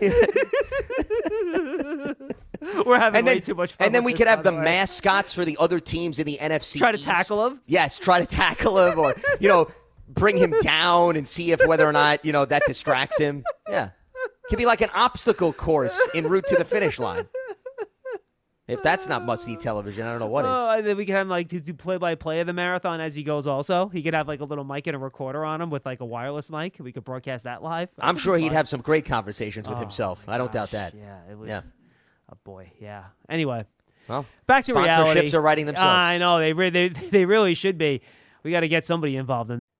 [2.86, 3.86] We're having and way then, too much fun.
[3.86, 6.38] and then we this, could have by the mascots for the other teams in the
[6.40, 6.78] NFC.
[6.78, 7.06] Try to East.
[7.06, 7.60] tackle him?
[7.66, 9.68] Yes, try to tackle him, or you know,
[10.08, 13.44] bring him down and see if whether or not you know that distracts him.
[13.68, 13.90] Yeah,
[14.48, 17.24] could be like an obstacle course en route to the finish line.
[18.66, 20.50] If that's not must see television, I don't know what is.
[20.54, 22.98] Oh, and then we could have like to do play by play of the marathon
[22.98, 23.46] as he goes.
[23.46, 26.00] Also, he could have like a little mic and a recorder on him with like
[26.00, 26.76] a wireless mic.
[26.80, 27.90] We could broadcast that live.
[27.96, 30.26] That I'm sure he'd have some great conversations with Oh, himself.
[30.28, 30.94] I don't doubt that.
[30.94, 31.50] Yeah, it was.
[31.50, 31.60] Yeah.
[32.32, 33.04] Oh boy, yeah.
[33.28, 33.66] Anyway,
[34.08, 35.36] Well, back to sponsorships reality.
[35.36, 35.86] are writing themselves.
[35.86, 38.00] I know they re- they they really should be.
[38.44, 39.58] We got to get somebody involved in.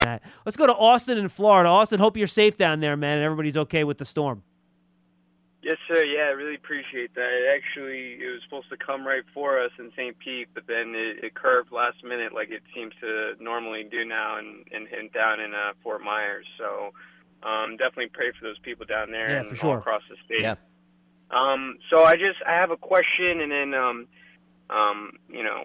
[0.00, 0.22] That.
[0.44, 1.68] Let's go to Austin in Florida.
[1.68, 4.42] Austin, hope you're safe down there, man, and everybody's okay with the storm.
[5.62, 6.02] Yes, sir.
[6.04, 7.28] Yeah, I really appreciate that.
[7.28, 10.18] It actually, it was supposed to come right for us in St.
[10.18, 14.38] Pete, but then it, it curved last minute, like it seems to normally do now,
[14.38, 16.46] and and, and down in uh, Fort Myers.
[16.56, 16.92] So,
[17.46, 19.70] um, definitely pray for those people down there Yeah, and for sure.
[19.72, 20.40] all across the state.
[20.40, 20.54] Yeah.
[21.30, 24.06] Um, so I just I have a question, and then um,
[24.70, 25.64] um, you know,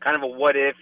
[0.00, 0.76] kind of a what if.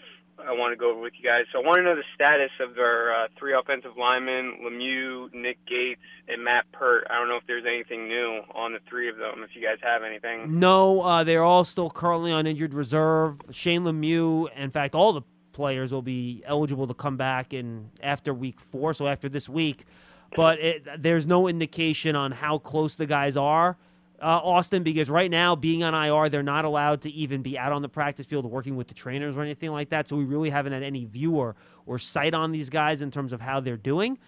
[0.47, 1.45] I want to go over with you guys.
[1.53, 5.59] So I want to know the status of our uh, three offensive linemen: Lemieux, Nick
[5.67, 7.07] Gates, and Matt Peart.
[7.11, 9.43] I don't know if there's anything new on the three of them.
[9.43, 10.59] If you guys have anything.
[10.59, 13.41] No, uh, they're all still currently on injured reserve.
[13.51, 15.23] Shane Lemieux, in fact, all the
[15.53, 19.85] players will be eligible to come back in after week four, so after this week.
[20.37, 23.77] But it, there's no indication on how close the guys are.
[24.21, 27.73] Uh, Austin, because right now, being on IR, they're not allowed to even be out
[27.73, 30.09] on the practice field working with the trainers or anything like that.
[30.09, 31.57] So we really haven't had any view or,
[31.87, 34.19] or sight on these guys in terms of how they're doing.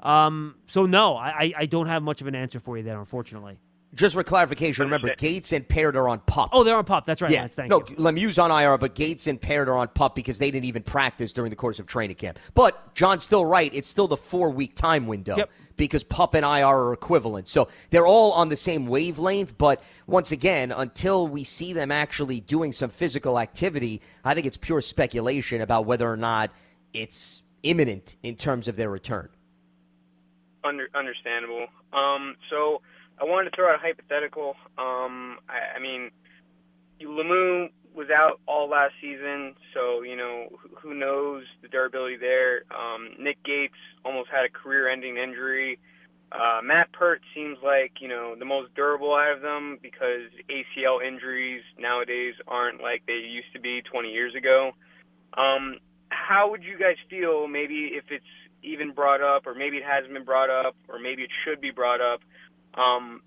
[0.00, 3.58] Um, so, no, I, I don't have much of an answer for you there, unfortunately.
[3.94, 6.50] Just for clarification, remember Gates and Peart are on pup.
[6.52, 7.06] Oh, they're on pup.
[7.06, 7.42] That's right, yeah.
[7.42, 7.54] Lance.
[7.54, 7.96] Thank no, you.
[7.96, 11.32] Lemieux's on IR, but Gates and Peart are on pup because they didn't even practice
[11.32, 12.38] during the course of training camp.
[12.54, 13.70] But John's still right.
[13.74, 15.50] It's still the four week time window Yep.
[15.78, 17.48] because pup and IR are equivalent.
[17.48, 19.56] So they're all on the same wavelength.
[19.56, 24.58] But once again, until we see them actually doing some physical activity, I think it's
[24.58, 26.50] pure speculation about whether or not
[26.92, 29.30] it's imminent in terms of their return.
[30.64, 31.66] Under, understandable.
[31.92, 32.82] Um, so
[33.18, 34.56] I wanted to throw out a hypothetical.
[34.78, 36.10] Um, I, I mean,
[37.00, 40.48] Lemieux was out all last season, so you know
[40.80, 42.62] who, knows the durability there.
[42.70, 45.78] Um, Nick Gates almost had a career-ending injury.
[46.30, 51.02] Uh, Matt Peart seems like you know the most durable out of them because ACL
[51.06, 54.72] injuries nowadays aren't like they used to be 20 years ago.
[55.34, 55.76] Um,
[56.08, 58.24] how would you guys feel maybe if it's
[58.62, 61.70] even brought up, or maybe it hasn't been brought up, or maybe it should be
[61.70, 62.20] brought up?
[62.76, 63.22] Um,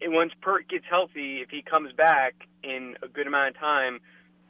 [0.00, 4.00] and once Peart gets healthy, if he comes back in a good amount of time,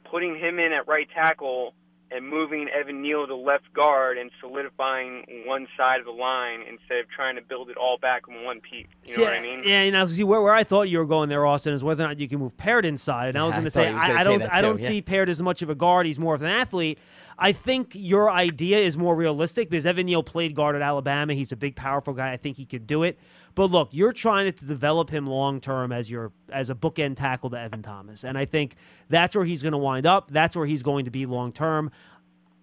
[0.09, 1.73] putting him in at right tackle
[2.11, 6.99] and moving Evan Neal to left guard and solidifying one side of the line instead
[6.99, 8.85] of trying to build it all back in one piece.
[9.05, 9.63] You know what I mean?
[9.65, 12.03] Yeah, you know, see where, where I thought you were going there, Austin, is whether
[12.03, 13.29] or not you can move Parrot inside.
[13.29, 14.61] And I was going to say, thought he was gonna I, I don't, that I
[14.61, 14.87] don't yeah.
[14.87, 16.05] see Parrot as much of a guard.
[16.05, 16.99] He's more of an athlete.
[17.39, 21.33] I think your idea is more realistic because Evan Neal played guard at Alabama.
[21.33, 22.31] He's a big, powerful guy.
[22.31, 23.17] I think he could do it.
[23.55, 27.49] But look, you're trying to develop him long term as your as a bookend tackle
[27.51, 28.75] to Evan Thomas, and I think
[29.09, 30.31] that's where he's going to wind up.
[30.31, 31.91] That's where he's going to be long term.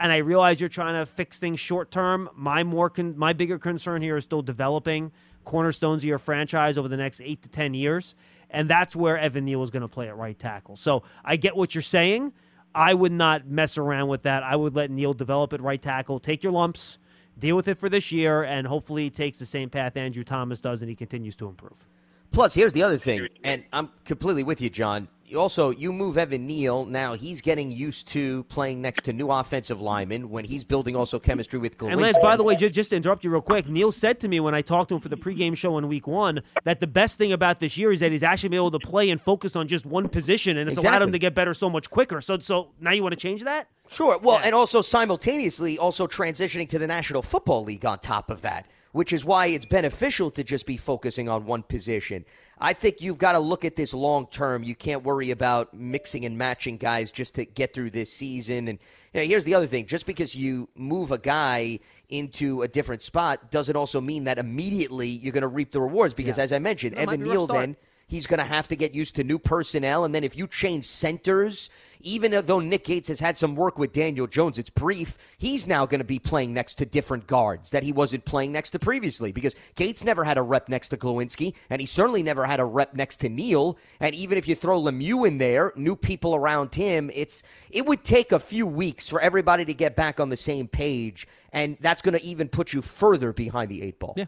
[0.00, 2.28] And I realize you're trying to fix things short term.
[2.34, 5.12] My more con- my bigger concern here is still developing
[5.44, 8.14] cornerstones of your franchise over the next eight to ten years,
[8.48, 10.76] and that's where Evan Neal is going to play at right tackle.
[10.76, 12.32] So I get what you're saying.
[12.74, 14.42] I would not mess around with that.
[14.42, 16.20] I would let Neal develop at right tackle.
[16.20, 16.98] Take your lumps,
[17.38, 20.60] deal with it for this year, and hopefully he takes the same path Andrew Thomas
[20.60, 21.86] does and he continues to improve.
[22.32, 25.08] Plus, here's the other thing, and I'm completely with you, John.
[25.36, 26.84] Also, you move Evan Neal.
[26.84, 31.20] Now he's getting used to playing next to new offensive linemen when he's building also
[31.20, 31.92] chemistry with Gillespie.
[31.92, 34.28] And Lance, by the way, just, just to interrupt you real quick, Neal said to
[34.28, 36.88] me when I talked to him for the pregame show in week one that the
[36.88, 39.54] best thing about this year is that he's actually been able to play and focus
[39.54, 42.20] on just one position, and it's allowed him to get better so much quicker.
[42.20, 43.68] So, so now you want to change that?
[43.92, 44.18] Sure.
[44.18, 48.66] Well, and also simultaneously, also transitioning to the National Football League on top of that,
[48.92, 52.24] which is why it's beneficial to just be focusing on one position.
[52.60, 54.62] I think you've got to look at this long term.
[54.62, 58.68] You can't worry about mixing and matching guys just to get through this season.
[58.68, 58.78] And
[59.12, 63.02] you know, here's the other thing: just because you move a guy into a different
[63.02, 66.14] spot doesn't also mean that immediately you're going to reap the rewards.
[66.14, 67.76] Because, as I mentioned, Evan Neal then
[68.10, 70.04] he's going to have to get used to new personnel.
[70.04, 73.92] And then if you change centers, even though Nick Gates has had some work with
[73.92, 77.82] Daniel Jones, it's brief, he's now going to be playing next to different guards that
[77.82, 81.54] he wasn't playing next to previously because Gates never had a rep next to Glowinski,
[81.68, 83.78] and he certainly never had a rep next to Neal.
[84.00, 88.02] And even if you throw Lemieux in there, new people around him, it's it would
[88.02, 91.28] take a few weeks for everybody to get back on the same page.
[91.52, 94.14] And that's going to even put you further behind the eight ball.
[94.16, 94.26] Yeah.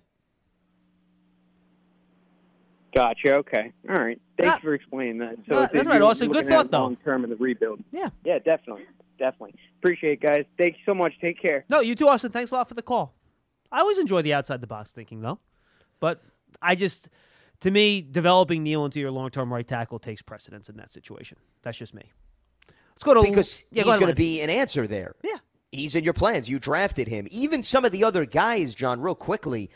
[2.95, 3.37] Gotcha.
[3.37, 3.73] Okay.
[3.89, 4.21] All right.
[4.39, 5.37] Thanks for explaining that.
[5.49, 6.31] So uh, No, that's right, you're Austin.
[6.31, 6.83] Good thought, though.
[6.83, 7.83] Long term of the rebuild.
[7.91, 8.11] Yeah.
[8.25, 8.39] Yeah.
[8.39, 8.85] Definitely.
[9.19, 9.55] Definitely.
[9.79, 10.45] Appreciate it, guys.
[10.59, 11.13] Thanks so much.
[11.21, 11.65] Take care.
[11.69, 12.31] No, you too, Austin.
[12.31, 13.15] Thanks a lot for the call.
[13.71, 15.39] I always enjoy the outside the box thinking, though.
[16.01, 16.23] But
[16.61, 17.09] I just,
[17.61, 21.39] to me, developing Neal into your long term right tackle takes precedence in that situation.
[21.63, 22.11] That's just me.
[22.69, 25.15] Let's go to because yeah, he's go ahead, going to be an answer there.
[25.25, 25.39] Yeah.
[25.71, 26.51] He's in your plans.
[26.51, 27.27] You drafted him.
[27.31, 29.71] Even some of the other guys, John, real quickly.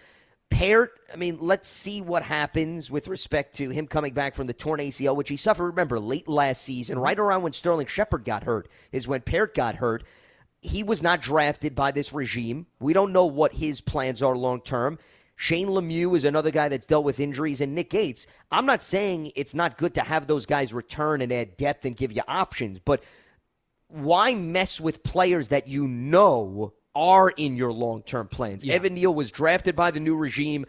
[0.51, 4.55] Peart, I mean, let's see what happens with respect to him coming back from the
[4.55, 8.45] torn ACL, which he suffered, remember, late last season, right around when Sterling Shepard got
[8.45, 10.05] hurt, is when Peart got hurt.
[10.61, 12.67] He was not drafted by this regime.
[12.81, 14.99] We don't know what his plans are long term.
[15.37, 18.27] Shane Lemieux is another guy that's dealt with injuries, and Nick Gates.
[18.51, 21.95] I'm not saying it's not good to have those guys return and add depth and
[21.95, 23.05] give you options, but
[23.89, 28.65] why mess with players that you know are in your long term plans?
[28.69, 30.65] Evan Neal was drafted by the new regime.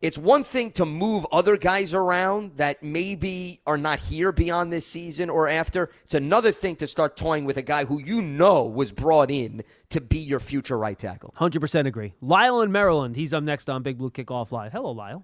[0.00, 4.86] It's one thing to move other guys around that maybe are not here beyond this
[4.86, 5.90] season or after.
[6.04, 9.62] It's another thing to start toying with a guy who you know was brought in
[9.90, 11.34] to be your future right tackle.
[11.38, 12.14] 100% agree.
[12.22, 13.14] Lyle in Maryland.
[13.14, 14.72] He's up next on Big Blue Kickoff Live.
[14.72, 15.22] Hello, Lyle.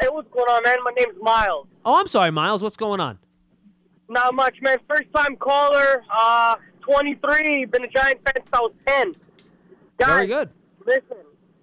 [0.00, 0.78] Hey, what's going on, man?
[0.82, 1.66] My name's Miles.
[1.84, 2.62] Oh, I'm sorry, Miles.
[2.62, 3.18] What's going on?
[4.08, 4.78] Not much, man.
[4.88, 6.02] First time caller.
[6.16, 6.54] Uh,
[6.84, 7.64] 23.
[7.66, 9.14] Been a Giant fan since I was 10.
[9.98, 10.50] Guys, Very good.
[10.86, 11.16] Listen,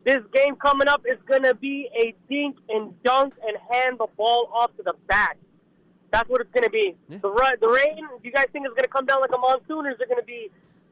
[0.06, 4.08] this game coming up is going to be a dink and dunk and hand the
[4.18, 5.38] ball off to the back.
[6.12, 6.96] That's what it's going to be.
[7.10, 7.18] The,
[7.62, 9.92] the rain, do you guys think it's going to come down like a monsoon, or
[9.92, 10.50] is it going to be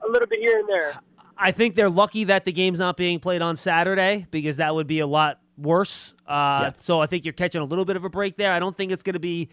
[0.07, 0.93] a little bit here and there?
[1.37, 4.87] I think they're lucky that the game's not being played on Saturday because that would
[4.87, 6.13] be a lot worse.
[6.27, 8.51] Uh, So I think you're catching a little bit of a break there.
[8.53, 9.49] I don't think it's going to be.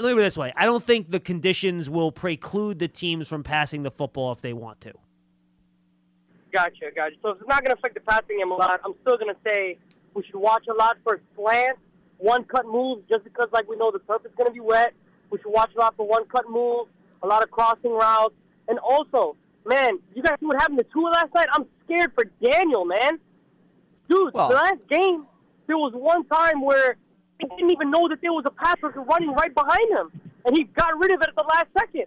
[0.00, 3.28] Let me put it this way: I don't think the conditions will preclude the teams
[3.28, 4.92] from passing the football if they want to.
[6.52, 7.16] Gotcha, gotcha.
[7.22, 9.34] So if it's not going to affect the passing game a lot, I'm still going
[9.34, 9.78] to say
[10.14, 11.78] we should watch a lot for slant,
[12.18, 14.92] one cut moves, just because like we know the turf is going to be wet.
[15.30, 16.90] We should watch a lot for one cut moves,
[17.22, 18.34] a lot of crossing routes,
[18.68, 19.36] and also,
[19.66, 21.46] man, you guys see what happened to Tua last night?
[21.52, 23.18] I'm scared for Daniel, man.
[24.08, 25.26] Dude, the last game,
[25.66, 26.96] there was one time where
[27.50, 30.56] he didn't even know that there was a pass rusher running right behind him, and
[30.56, 32.06] he got rid of it at the last second.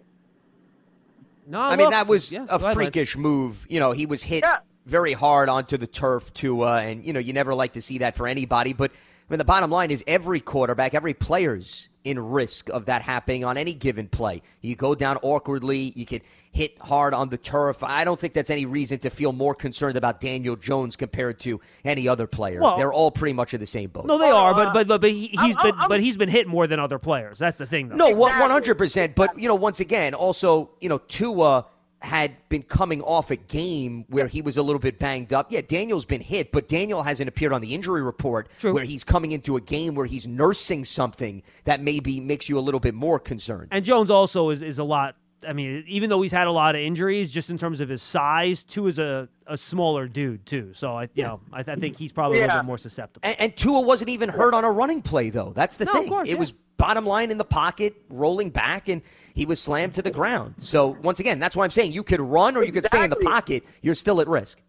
[1.46, 3.66] No, I mean that was yeah, a go ahead, freakish move.
[3.68, 4.44] You know, he was hit
[4.84, 7.98] very hard onto the turf to, uh, and you know, you never like to see
[7.98, 8.72] that for anybody.
[8.72, 13.02] But I mean, the bottom line is every quarterback, every player's in risk of that
[13.02, 14.40] happening on any given play.
[14.60, 17.82] You go down awkwardly, you could hit hard on the turf.
[17.82, 21.60] I don't think that's any reason to feel more concerned about Daniel Jones compared to
[21.84, 22.60] any other player.
[22.60, 24.06] Well- They're all pretty much in the same boat.
[24.06, 26.46] No, they oh, are, uh, but but but he, he's been but he's been hit
[26.46, 27.40] more than other players.
[27.40, 27.96] That's the thing, though.
[27.96, 29.16] No, one hundred percent.
[29.16, 31.66] But you know, once again, also, you know, Tua
[32.02, 35.50] had been coming off a game where he was a little bit banged up.
[35.50, 39.32] Yeah, Daniel's been hit, but Daniel hasn't appeared on the injury report where he's coming
[39.32, 43.18] into a game where he's nursing something that maybe makes you a little bit more
[43.18, 43.68] concerned.
[43.70, 45.16] And Jones also is, is a lot.
[45.46, 48.02] I mean, even though he's had a lot of injuries, just in terms of his
[48.02, 50.72] size, Tua is a, a smaller dude too.
[50.74, 53.26] So I, you know, I, I think he's probably a little bit more susceptible.
[53.28, 55.52] And, and Tua wasn't even hurt on a running play, though.
[55.54, 56.08] That's the No, thing.
[56.08, 56.38] course, it yeah.
[56.38, 59.02] was bottom line in the pocket, rolling back, and
[59.34, 60.54] he was slammed to the ground.
[60.58, 63.10] So once again, that's why I'm saying you could run or you could stay in
[63.10, 63.64] the pocket.
[63.82, 64.60] You're still at risk.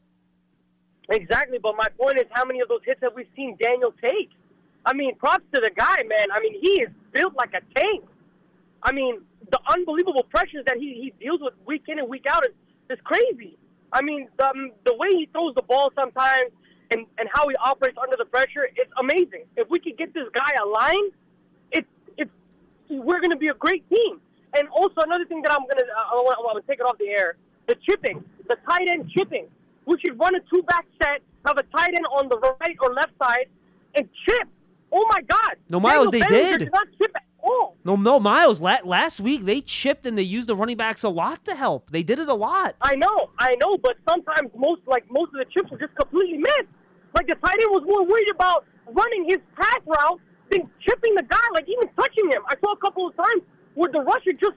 [1.09, 4.29] Exactly, but my point is, how many of those hits have we seen Daniel take?
[4.85, 6.27] I mean, props to the guy, man.
[6.33, 8.05] I mean, he is built like a tank.
[8.83, 12.45] I mean, the unbelievable pressures that he, he deals with week in and week out
[12.45, 12.53] is,
[12.89, 13.57] is crazy.
[13.91, 16.51] I mean, the, um, the way he throws the ball sometimes
[16.91, 19.45] and, and how he operates under the pressure, it's amazing.
[19.55, 21.11] If we could get this guy aligned,
[22.89, 24.19] we're going to be a great team.
[24.57, 27.09] And also another thing that I'm going to I want, to take it off the
[27.09, 27.35] air:
[27.67, 29.47] the chipping, the tight end chipping.
[29.85, 32.93] We should run a two back set, have a tight end on the right or
[32.93, 33.47] left side,
[33.95, 34.47] and chip.
[34.91, 35.55] Oh my God!
[35.69, 36.59] No, Miles, Daniel they did.
[36.59, 37.75] did not chip at all.
[37.83, 38.59] No, no, Miles.
[38.59, 41.91] La- last week they chipped and they used the running backs a lot to help.
[41.91, 42.75] They did it a lot.
[42.81, 46.37] I know, I know, but sometimes most like most of the chips were just completely
[46.37, 46.71] missed.
[47.13, 50.21] Like the tight end was more worried about running his pass route
[50.51, 52.41] than chipping the guy, like even touching him.
[52.47, 53.43] I saw a couple of times
[53.75, 54.55] where the rusher just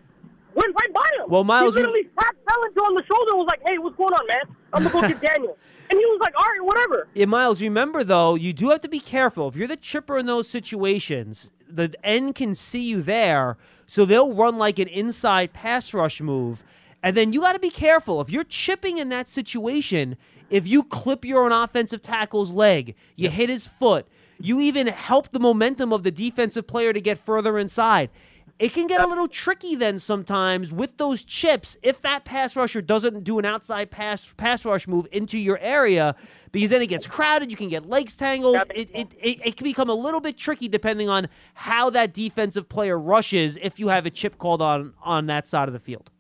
[0.55, 1.31] went right by him.
[1.31, 4.15] Well, Miles, he literally tapped Bellinger on the shoulder and was like, "Hey, what's going
[4.15, 4.57] on, man?
[4.73, 5.57] I'm gonna go get Daniel."
[5.91, 8.89] And he was like, "All right, whatever." Yeah, Miles, remember though, you do have to
[8.89, 9.49] be careful.
[9.49, 14.33] If you're the chipper in those situations, the end can see you there, so they'll
[14.33, 16.65] run like an inside pass rush move.
[17.03, 18.21] And then you got to be careful.
[18.21, 20.17] If you're chipping in that situation,
[20.51, 24.07] if you clip your own offensive tackle's leg, you hit his foot,
[24.41, 28.11] you even help the momentum of the defensive player to get further inside.
[28.59, 32.83] It can get a little tricky then sometimes with those chips if that pass rusher
[32.83, 36.15] doesn't do an outside pass pass rush move into your area
[36.53, 37.51] because then it gets crowded.
[37.51, 38.57] You can get legs tangled.
[38.75, 42.69] It, it, it, it can become a little bit tricky depending on how that defensive
[42.69, 46.11] player rushes if you have a chip called on on that side of the field.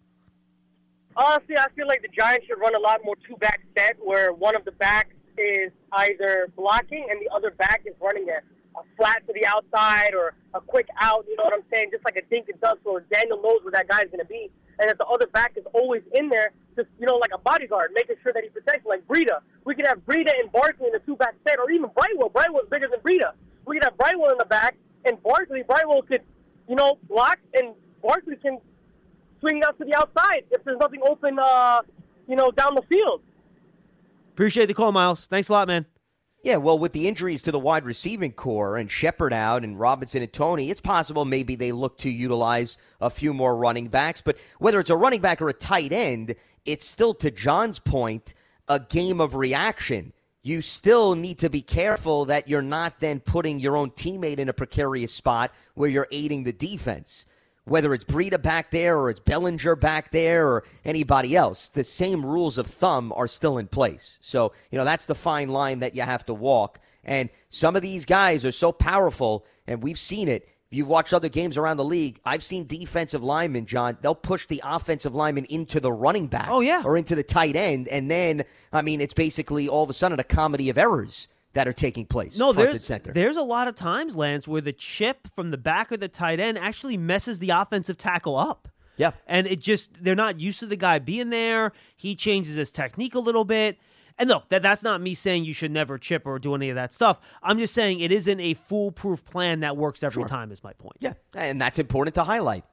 [1.16, 4.32] Honestly, I feel like the Giants should run a lot more two back set where
[4.32, 8.38] one of the backs is either blocking and the other back is running a,
[8.78, 11.90] a flat to the outside or a quick out, you know what I'm saying?
[11.92, 14.50] Just like a dink and dunk so Daniel knows where that guy's going to be.
[14.78, 17.90] And that the other back is always in there, just, you know, like a bodyguard,
[17.94, 19.40] making sure that he protects, like Breida.
[19.64, 22.30] We could have Breida and Barkley in the two back set or even Brightwell.
[22.30, 23.32] Brightwell's bigger than Breida.
[23.66, 25.62] We could have Brightwell in the back and Barkley.
[25.62, 26.22] Brightwell could,
[26.68, 28.58] you know, block and Barkley can
[29.40, 31.82] swing out to the outside if there's nothing open, uh,
[32.26, 33.22] you know, down the field.
[34.40, 35.26] Appreciate the call, Miles.
[35.26, 35.84] Thanks a lot, man.
[36.42, 40.22] Yeah, well, with the injuries to the wide receiving core and Shepard out and Robinson
[40.22, 44.22] and Toney, it's possible maybe they look to utilize a few more running backs.
[44.22, 48.32] But whether it's a running back or a tight end, it's still, to John's point,
[48.66, 50.14] a game of reaction.
[50.42, 54.48] You still need to be careful that you're not then putting your own teammate in
[54.48, 57.26] a precarious spot where you're aiding the defense.
[57.70, 62.26] Whether it's Breida back there or it's Bellinger back there or anybody else, the same
[62.26, 64.18] rules of thumb are still in place.
[64.20, 66.80] So, you know, that's the fine line that you have to walk.
[67.04, 70.48] And some of these guys are so powerful, and we've seen it.
[70.68, 74.48] If you've watched other games around the league, I've seen defensive linemen, John, they'll push
[74.48, 76.48] the offensive lineman into the running back.
[76.50, 76.82] Oh, yeah.
[76.84, 77.86] Or into the tight end.
[77.86, 81.66] And then, I mean, it's basically all of a sudden a comedy of errors that
[81.66, 82.38] are taking place.
[82.38, 83.12] No, front and there's center.
[83.12, 86.40] there's a lot of times, Lance, where the chip from the back of the tight
[86.40, 88.68] end actually messes the offensive tackle up.
[88.96, 89.12] Yeah.
[89.26, 91.72] And it just they're not used to the guy being there.
[91.96, 93.78] He changes his technique a little bit.
[94.18, 96.74] And look, that, that's not me saying you should never chip or do any of
[96.74, 97.18] that stuff.
[97.42, 100.96] I'm just saying it isn't a foolproof plan that works every time, is my point.
[101.00, 102.64] Yeah, and that's important to highlight.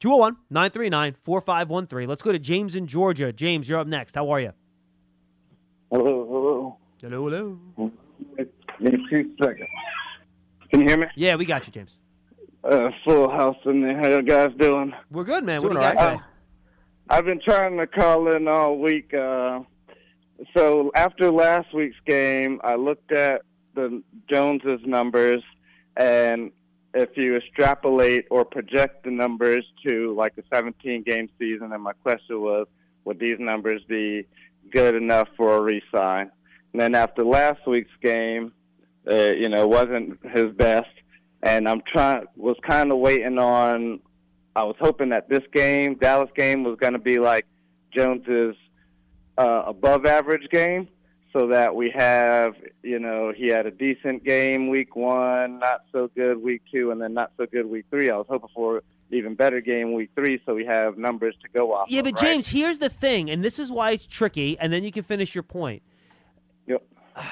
[0.00, 2.08] 201 939 4513.
[2.08, 3.32] Let's go to James in Georgia.
[3.32, 4.16] James, you're up next.
[4.16, 4.52] How are you?
[5.92, 6.78] Hello, hello.
[7.00, 7.88] Hello, mm-hmm.
[8.78, 8.90] Hello.
[8.90, 9.68] Give me two seconds.
[10.70, 11.06] Can you hear me?
[11.16, 11.98] Yeah, we got you, James.
[12.64, 13.98] Uh, full house in there.
[13.98, 14.92] How you guys doing?
[15.10, 15.62] We're good, man.
[15.62, 16.12] What do you got all right.
[16.12, 16.24] today?
[17.10, 19.12] I've been trying to call in all week.
[19.12, 19.60] Uh,
[20.56, 23.42] so after last week's game, I looked at
[23.74, 25.42] the Joneses numbers,
[25.96, 26.52] and
[26.94, 31.92] if you extrapolate or project the numbers to like a 17 game season, and my
[31.92, 32.66] question was,
[33.04, 34.26] would these numbers be
[34.70, 36.30] good enough for a resign?
[36.72, 38.52] And then after last week's game,
[39.10, 40.90] uh, you know, wasn't his best,
[41.42, 44.00] and I'm trying was kind of waiting on.
[44.54, 47.46] I was hoping that this game, Dallas game, was going to be like
[47.90, 48.54] Jones's
[49.38, 50.88] uh, above average game,
[51.32, 56.10] so that we have, you know, he had a decent game week one, not so
[56.14, 58.10] good week two, and then not so good week three.
[58.10, 61.72] I was hoping for even better game week three, so we have numbers to go
[61.72, 61.90] off.
[61.90, 62.32] Yeah, of, but right?
[62.32, 65.34] James, here's the thing, and this is why it's tricky, and then you can finish
[65.34, 65.82] your point.
[66.66, 66.82] Yep.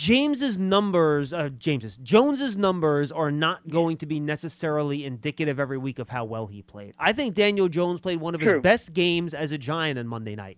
[0.00, 5.98] James's numbers, uh, James's Jones's numbers are not going to be necessarily indicative every week
[5.98, 6.94] of how well he played.
[6.98, 10.34] I think Daniel Jones played one of his best games as a Giant on Monday
[10.34, 10.56] night.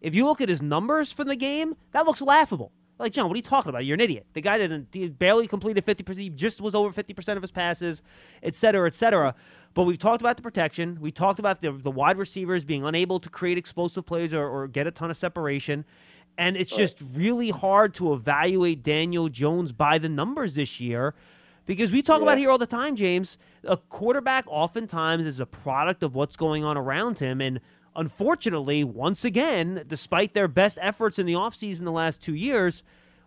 [0.00, 2.72] If you look at his numbers from the game, that looks laughable.
[2.98, 3.84] Like John, what are you talking about?
[3.84, 4.26] You're an idiot.
[4.32, 6.24] The guy didn't he barely completed fifty percent.
[6.24, 8.02] He just was over fifty percent of his passes,
[8.42, 9.36] et cetera, et cetera.
[9.72, 10.98] But we've talked about the protection.
[11.00, 14.66] We talked about the the wide receivers being unable to create explosive plays or, or
[14.66, 15.84] get a ton of separation.
[16.40, 21.14] And it's just really hard to evaluate Daniel Jones by the numbers this year
[21.66, 23.36] because we talk about here all the time, James.
[23.62, 27.42] A quarterback oftentimes is a product of what's going on around him.
[27.42, 27.60] And
[27.94, 32.82] unfortunately, once again, despite their best efforts in the offseason the last two years,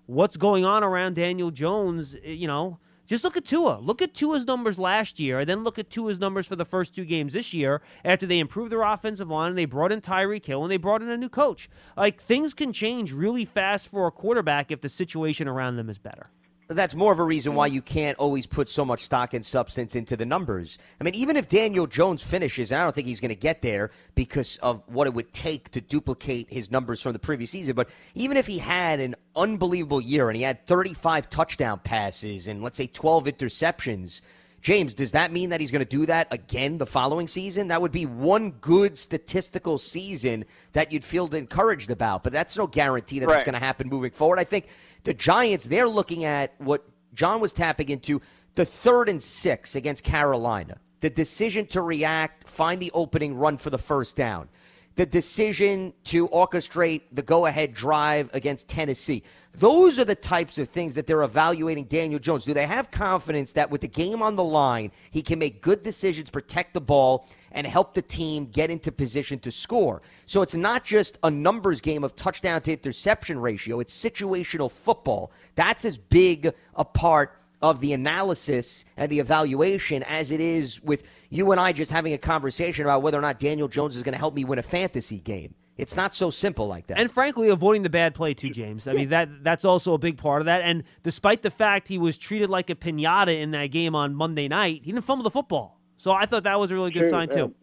[0.08, 2.80] what's going on around Daniel Jones, you know,
[3.14, 3.78] just look at Tua.
[3.80, 6.96] Look at Tua's numbers last year, and then look at Tua's numbers for the first
[6.96, 10.46] two games this year after they improved their offensive line and they brought in Tyreek
[10.46, 11.70] Hill and they brought in a new coach.
[11.96, 16.00] Like, things can change really fast for a quarterback if the situation around them is
[16.00, 16.32] better.
[16.74, 17.76] That's more of a reason why mm-hmm.
[17.76, 20.78] you can't always put so much stock and substance into the numbers.
[21.00, 23.62] I mean, even if Daniel Jones finishes, and I don't think he's going to get
[23.62, 27.76] there because of what it would take to duplicate his numbers from the previous season,
[27.76, 32.64] but even if he had an unbelievable year and he had 35 touchdown passes and
[32.64, 34.22] let's say 12 interceptions,
[34.64, 37.68] James, does that mean that he's going to do that again the following season?
[37.68, 42.66] That would be one good statistical season that you'd feel encouraged about, but that's no
[42.66, 43.46] guarantee that it's Right.
[43.46, 44.40] going to happen moving forward.
[44.40, 44.68] I think
[45.04, 48.22] the Giants, they're looking at what John was tapping into
[48.56, 50.78] the third and six against Carolina.
[51.02, 54.48] The decision to react, find the opening, run for the first down.
[54.96, 59.24] The decision to orchestrate the go ahead drive against Tennessee.
[59.56, 62.44] Those are the types of things that they're evaluating Daniel Jones.
[62.44, 65.84] Do they have confidence that with the game on the line, he can make good
[65.84, 70.02] decisions, protect the ball, and help the team get into position to score?
[70.26, 75.32] So it's not just a numbers game of touchdown to interception ratio, it's situational football.
[75.54, 81.04] That's as big a part of the analysis and the evaluation as it is with
[81.30, 84.14] you and I just having a conversation about whether or not Daniel Jones is going
[84.14, 85.54] to help me win a fantasy game.
[85.78, 87.00] It's not so simple like that.
[87.00, 88.88] And frankly, avoiding the bad play too, James.
[88.88, 90.62] I mean that that's also a big part of that.
[90.62, 94.48] And despite the fact he was treated like a pinata in that game on Monday
[94.48, 95.80] night, he didn't fumble the football.
[95.98, 97.36] So I thought that was a really good True, sign yeah.
[97.36, 97.56] too.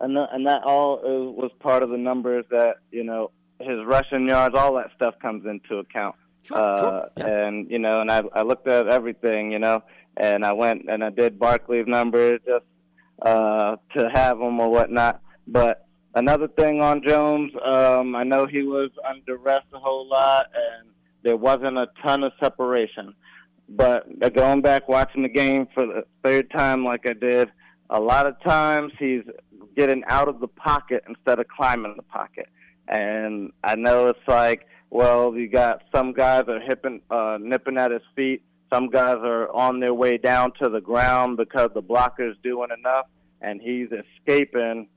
[0.00, 3.30] And that, and that all is, was part of the numbers that you know
[3.60, 6.16] his rushing yards, all that stuff comes into account.
[6.50, 9.82] uh, And you know, and I I looked at everything, you know,
[10.16, 12.64] and I went and I did Barkley's numbers just
[13.20, 15.20] uh, to have them or whatnot.
[15.46, 20.46] But another thing on Jones, um, I know he was under rest a whole lot,
[20.54, 20.90] and
[21.22, 23.14] there wasn't a ton of separation.
[23.68, 27.50] But going back watching the game for the third time, like I did,
[27.88, 29.22] a lot of times he's
[29.76, 32.48] getting out of the pocket instead of climbing the pocket.
[32.88, 37.90] And I know it's like, well, you got some guys are hipping, uh, nipping at
[37.90, 38.42] his feet.
[38.70, 43.06] Some guys are on their way down to the ground because the blocker's doing enough,
[43.40, 44.88] and he's escaping.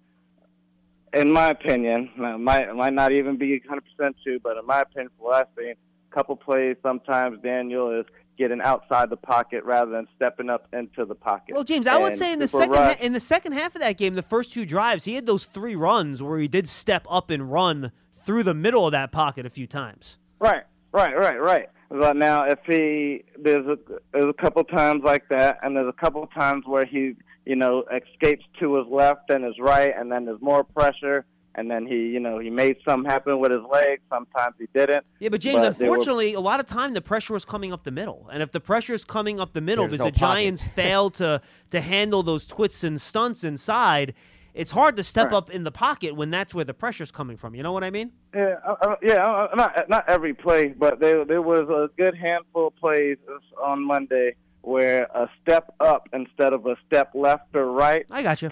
[1.16, 5.09] In my opinion, uh, might might not even be 100% true, but in my opinion,
[5.18, 5.76] from what I've seen,
[6.11, 8.05] couple plays, sometimes Daniel is
[8.38, 11.55] getting outside the pocket rather than stepping up into the pocket.
[11.55, 13.82] Well, James, I would say in the second rush- ha- in the second half of
[13.82, 17.05] that game, the first two drives, he had those three runs where he did step
[17.09, 17.91] up and run
[18.26, 20.18] through the middle of that pocket a few times.
[20.39, 21.70] Right, right, right, right.
[21.89, 23.77] But now, if he there's a
[24.11, 27.13] there's a couple times like that, and there's a couple times where he
[27.45, 31.69] you know escapes to his left and his right, and then there's more pressure, and
[31.69, 34.01] then he you know he made something happen with his legs.
[34.09, 35.05] Sometimes he didn't.
[35.19, 37.83] Yeah, but James, there were- unfortunately, a lot of time the pressure was coming up
[37.83, 40.17] the middle, and if the pressure is coming up the middle There's because no the
[40.19, 44.15] Giants fail to to handle those twists and stunts inside,
[44.55, 45.37] it's hard to step Right.
[45.37, 47.53] up in the pocket when that's where the pressure's coming from.
[47.53, 48.11] You know what I mean?
[48.33, 52.15] Yeah, uh, uh, yeah, uh, not not every play, but there there was a good
[52.15, 53.17] handful of plays
[53.61, 58.05] on Monday where a step up instead of a step left or right.
[58.11, 58.49] I got you.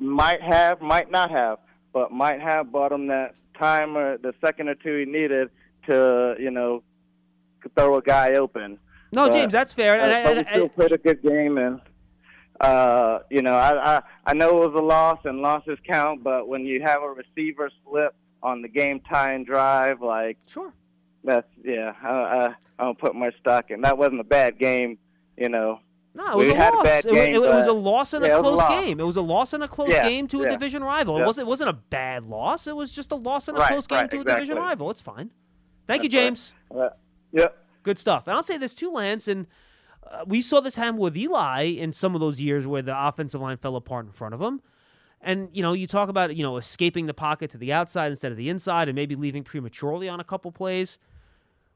[0.00, 1.58] Might have, might not have,
[1.92, 5.50] but might have bought him that time or the second or two he needed
[5.86, 6.82] to, you know,
[7.76, 8.78] throw a guy open.
[9.12, 10.00] No, But- James, that's fair.
[10.00, 11.80] And but and we still played a good game, and
[12.62, 16.22] uh, you know, I, I I know it was a loss, and losses count.
[16.22, 20.72] But when you have a receiver slip on the game tying drive, like sure,
[21.24, 22.46] that's yeah, I, I,
[22.78, 23.80] I don't put much stock in.
[23.82, 24.98] That wasn't a bad game,
[25.36, 25.80] you know.
[26.14, 26.80] No, it was we a loss.
[26.80, 28.84] a bad it, game, it, was a loss in yeah, a close loss.
[28.84, 29.00] game.
[29.00, 31.18] It was a loss in a close Yeah, game to a division rival.
[31.18, 31.46] It wasn't.
[31.46, 32.66] It wasn't a bad loss.
[32.66, 34.90] It was just a loss in a Right, close game right, to a division rival.
[34.90, 35.30] It's fine.
[35.86, 36.26] Thank you, That's right.
[36.26, 36.52] James.
[36.70, 36.88] Uh,
[37.32, 37.64] yep.
[37.82, 38.26] Good stuff.
[38.26, 39.46] And I'll say this too, Lance, and
[40.10, 43.40] uh, we saw this happen with Eli in some of those years where the offensive
[43.40, 44.60] line fell apart in front of him.
[45.20, 48.32] And you know, you talk about you know escaping the pocket to the outside instead
[48.32, 50.98] of the inside, and maybe leaving prematurely on a couple plays.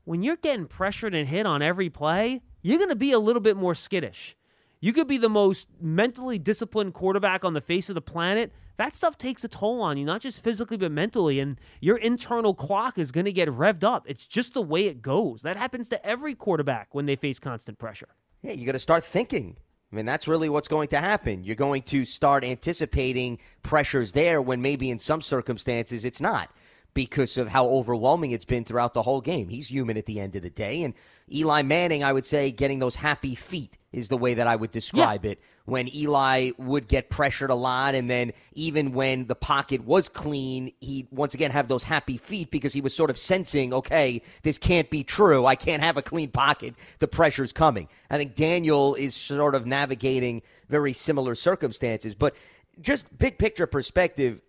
[0.05, 3.43] When you're getting pressured and hit on every play, you're going to be a little
[3.43, 4.37] bit more skittish.
[4.81, 8.53] You could be the most mentally disciplined quarterback on the face of the planet.
[8.77, 11.41] That stuff takes a toll on you, not just physically, but mentally.
[11.41, 14.05] And your internal clock is going to get revved up.
[14.07, 15.43] It's just the way it goes.
[15.43, 18.09] That happens to every quarterback when they face constant pressure.
[18.43, 19.57] Yeah, you got to start thinking.
[19.93, 21.45] I mean, that's really what's going to happen.
[21.45, 26.51] You're going to start anticipating pressures there when maybe in some circumstances it's not
[26.97, 29.51] because of how overwhelming it's been throughout the whole game.
[29.51, 30.83] He's human at the end of the day.
[30.83, 30.95] And
[31.31, 34.71] Eli Manning, I would say, getting those happy feet is the way that I would
[34.71, 35.39] describe it.
[35.67, 40.73] When Eli would get pressured a lot, and then even when the pocket was clean,
[40.81, 44.57] he'd once again have those happy feet because he was sort of sensing, okay, this
[44.57, 45.45] can't be true.
[45.45, 46.77] I can't have a clean pocket.
[46.99, 47.89] The pressure's coming.
[48.09, 50.41] I think Daniel is sort of navigating
[50.71, 52.15] very similar circumstances.
[52.15, 52.35] But
[52.81, 54.41] just big picture perspective,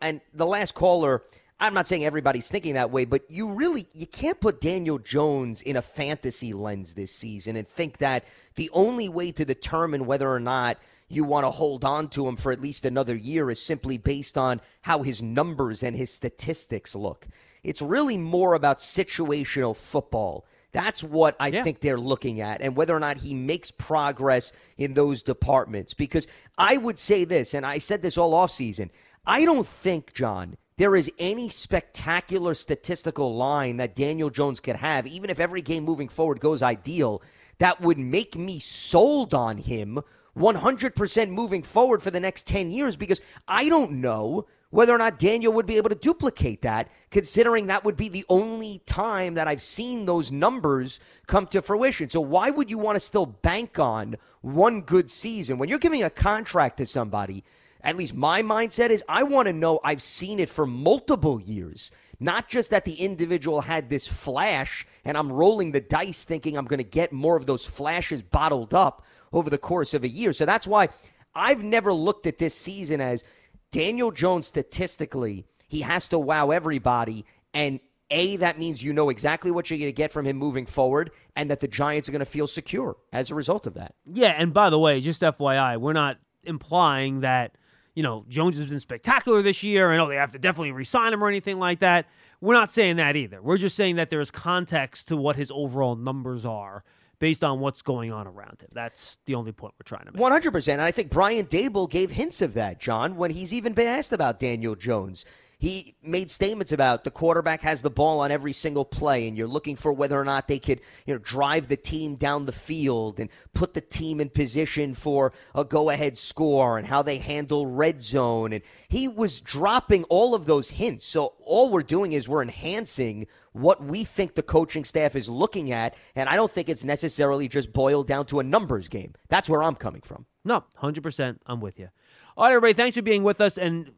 [0.00, 1.24] and the last caller
[1.60, 5.62] i'm not saying everybody's thinking that way but you really you can't put daniel jones
[5.62, 8.24] in a fantasy lens this season and think that
[8.56, 10.78] the only way to determine whether or not
[11.10, 14.38] you want to hold on to him for at least another year is simply based
[14.38, 17.26] on how his numbers and his statistics look.
[17.64, 20.46] It's really more about situational football.
[20.72, 24.94] That's what I think they're looking at, and whether or not he makes progress in
[24.94, 25.94] those departments.
[25.94, 28.90] Because I would say this, and I said this all offseason
[29.26, 35.06] I don't think, John, there is any spectacular statistical line that Daniel Jones could have,
[35.06, 37.20] even if every game moving forward goes ideal,
[37.58, 40.00] that would make me sold on him
[40.38, 45.18] 100% moving forward for the next 10 years because I don't know whether or not
[45.18, 49.48] Daniel would be able to duplicate that, considering that would be the only time that
[49.48, 52.08] I've seen those numbers come to fruition.
[52.08, 56.04] So, why would you want to still bank on one good season when you're giving
[56.04, 57.44] a contract to somebody?
[57.82, 61.90] At least my mindset is I want to know I've seen it for multiple years.
[62.18, 66.66] Not just that the individual had this flash and I'm rolling the dice thinking I'm
[66.66, 70.32] going to get more of those flashes bottled up over the course of a year.
[70.32, 70.88] So that's why
[71.34, 73.24] I've never looked at this season as
[73.72, 77.24] Daniel Jones statistically, he has to wow everybody.
[77.54, 80.66] And A, that means you know exactly what you're going to get from him moving
[80.66, 83.94] forward, and that the Giants are going to feel secure as a result of that.
[84.12, 87.54] Yeah, and by the way, just FYI, we're not implying that,
[87.94, 91.12] you know, Jones has been spectacular this year and oh, they have to definitely re-sign
[91.12, 92.06] him or anything like that.
[92.40, 93.42] We're not saying that either.
[93.42, 96.84] We're just saying that there is context to what his overall numbers are
[97.18, 98.70] based on what's going on around him.
[98.72, 100.20] That's the only point we're trying to make.
[100.20, 100.80] One hundred percent.
[100.80, 104.12] And I think Brian Daboll gave hints of that, John, when he's even been asked
[104.12, 105.26] about Daniel Jones.
[105.60, 109.46] He made statements about the quarterback has the ball on every single play, and you're
[109.46, 113.20] looking for whether or not they could, you know, drive the team down the field
[113.20, 118.00] and put the team in position for a go-ahead score, and how they handle red
[118.00, 118.54] zone.
[118.54, 121.04] And he was dropping all of those hints.
[121.04, 125.72] So all we're doing is we're enhancing what we think the coaching staff is looking
[125.72, 129.12] at, and I don't think it's necessarily just boiled down to a numbers game.
[129.28, 130.24] That's where I'm coming from.
[130.42, 131.38] No, 100%.
[131.44, 131.90] I'm with you.
[132.36, 133.58] All right, everybody, thanks for being with us.
[133.58, 133.90] And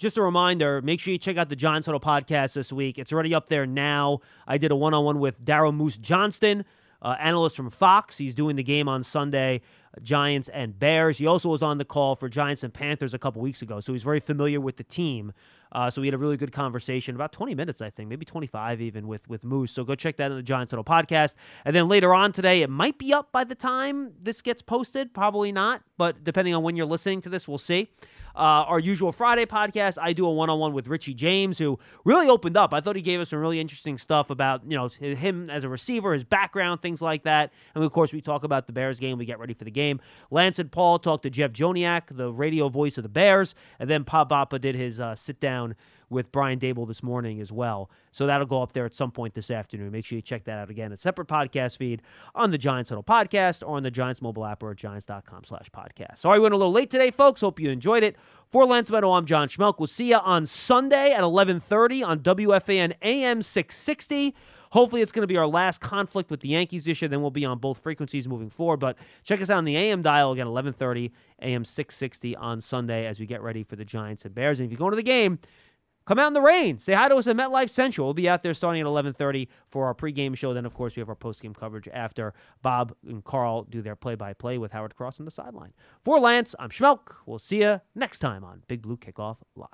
[0.00, 2.98] just a reminder make sure you check out the Giants Huddle podcast this week.
[2.98, 4.20] It's already up there now.
[4.48, 6.64] I did a one on one with Daryl Moose Johnston,
[7.02, 8.16] uh, analyst from Fox.
[8.16, 9.60] He's doing the game on Sunday,
[10.02, 11.18] Giants and Bears.
[11.18, 13.92] He also was on the call for Giants and Panthers a couple weeks ago, so
[13.92, 15.34] he's very familiar with the team.
[15.72, 18.80] Uh, so we had a really good conversation, about 20 minutes, I think, maybe 25
[18.80, 19.70] even with with Moose.
[19.70, 21.34] So go check that in the Giants Huddle podcast.
[21.66, 25.12] And then later on today, it might be up by the time this gets posted,
[25.12, 27.90] probably not, but depending on when you're listening to this, we'll see
[28.34, 29.98] uh, our usual Friday podcast.
[30.00, 32.72] I do a one on one with Richie James, who really opened up.
[32.72, 35.68] I thought he gave us some really interesting stuff about you know him as a
[35.68, 37.52] receiver, his background, things like that.
[37.74, 39.18] And of course, we talk about the Bears game.
[39.18, 40.00] We get ready for the game.
[40.30, 44.02] Lance and Paul talked to Jeff Joniak, the radio voice of the Bears, and then
[44.02, 45.74] Bob Papa did his uh, sit down
[46.10, 47.88] with Brian Daboll this morning as well.
[48.12, 49.92] So that'll go up there at some point this afternoon.
[49.92, 50.92] Make sure you check that out again.
[50.92, 52.02] A separate podcast feed
[52.34, 55.70] on the Giants Huddle podcast or on the Giants mobile app or at giants.com slash
[55.70, 56.18] podcast.
[56.18, 57.40] Sorry we went a little late today, folks.
[57.40, 58.16] Hope you enjoyed it.
[58.50, 59.78] For Lance Medow, I'm John Schmeelk.
[59.78, 64.34] We'll see you on Sunday at 1130 on WFAN AM 660.
[64.72, 67.08] Hopefully, it's going to be our last conflict with the Yankees this year.
[67.08, 68.78] Then we'll be on both frequencies moving forward.
[68.78, 71.12] But check us out on the AM dial again, 1130
[71.42, 74.60] AM 660 on Sunday as we get ready for the Giants and Bears.
[74.60, 75.38] And if you're going to the game,
[76.10, 76.80] Come out in the rain.
[76.80, 78.08] Say hi to us at MetLife Central.
[78.08, 80.52] We'll be out there starting at 11:30 for our pregame show.
[80.52, 84.58] Then, of course, we have our postgame coverage after Bob and Carl do their play-by-play
[84.58, 85.72] with Howard Cross on the sideline.
[86.04, 87.14] For Lance, I'm Schmeelk.
[87.26, 89.68] We'll see you next time on Big Blue Kickoff Live.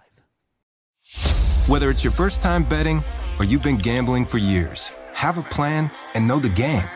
[1.69, 3.03] Whether it's your first time betting
[3.39, 6.87] or you've been gambling for years, have a plan and know the game.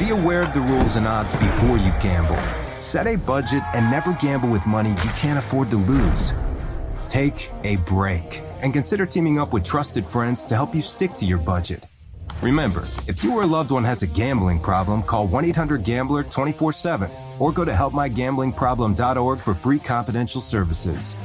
[0.00, 2.42] Be aware of the rules and odds before you gamble.
[2.80, 6.32] Set a budget and never gamble with money you can't afford to lose.
[7.06, 11.24] Take a break and consider teaming up with trusted friends to help you stick to
[11.24, 11.86] your budget.
[12.42, 16.24] Remember, if you or a loved one has a gambling problem, call 1 800 Gambler
[16.24, 21.16] 24 7 or go to helpmygamblingproblem.org for free confidential services.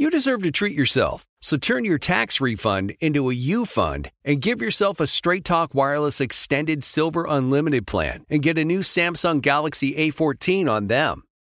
[0.00, 4.40] You deserve to treat yourself, so turn your tax refund into a U fund and
[4.40, 9.42] give yourself a Straight Talk Wireless Extended Silver Unlimited plan and get a new Samsung
[9.42, 11.24] Galaxy A14 on them.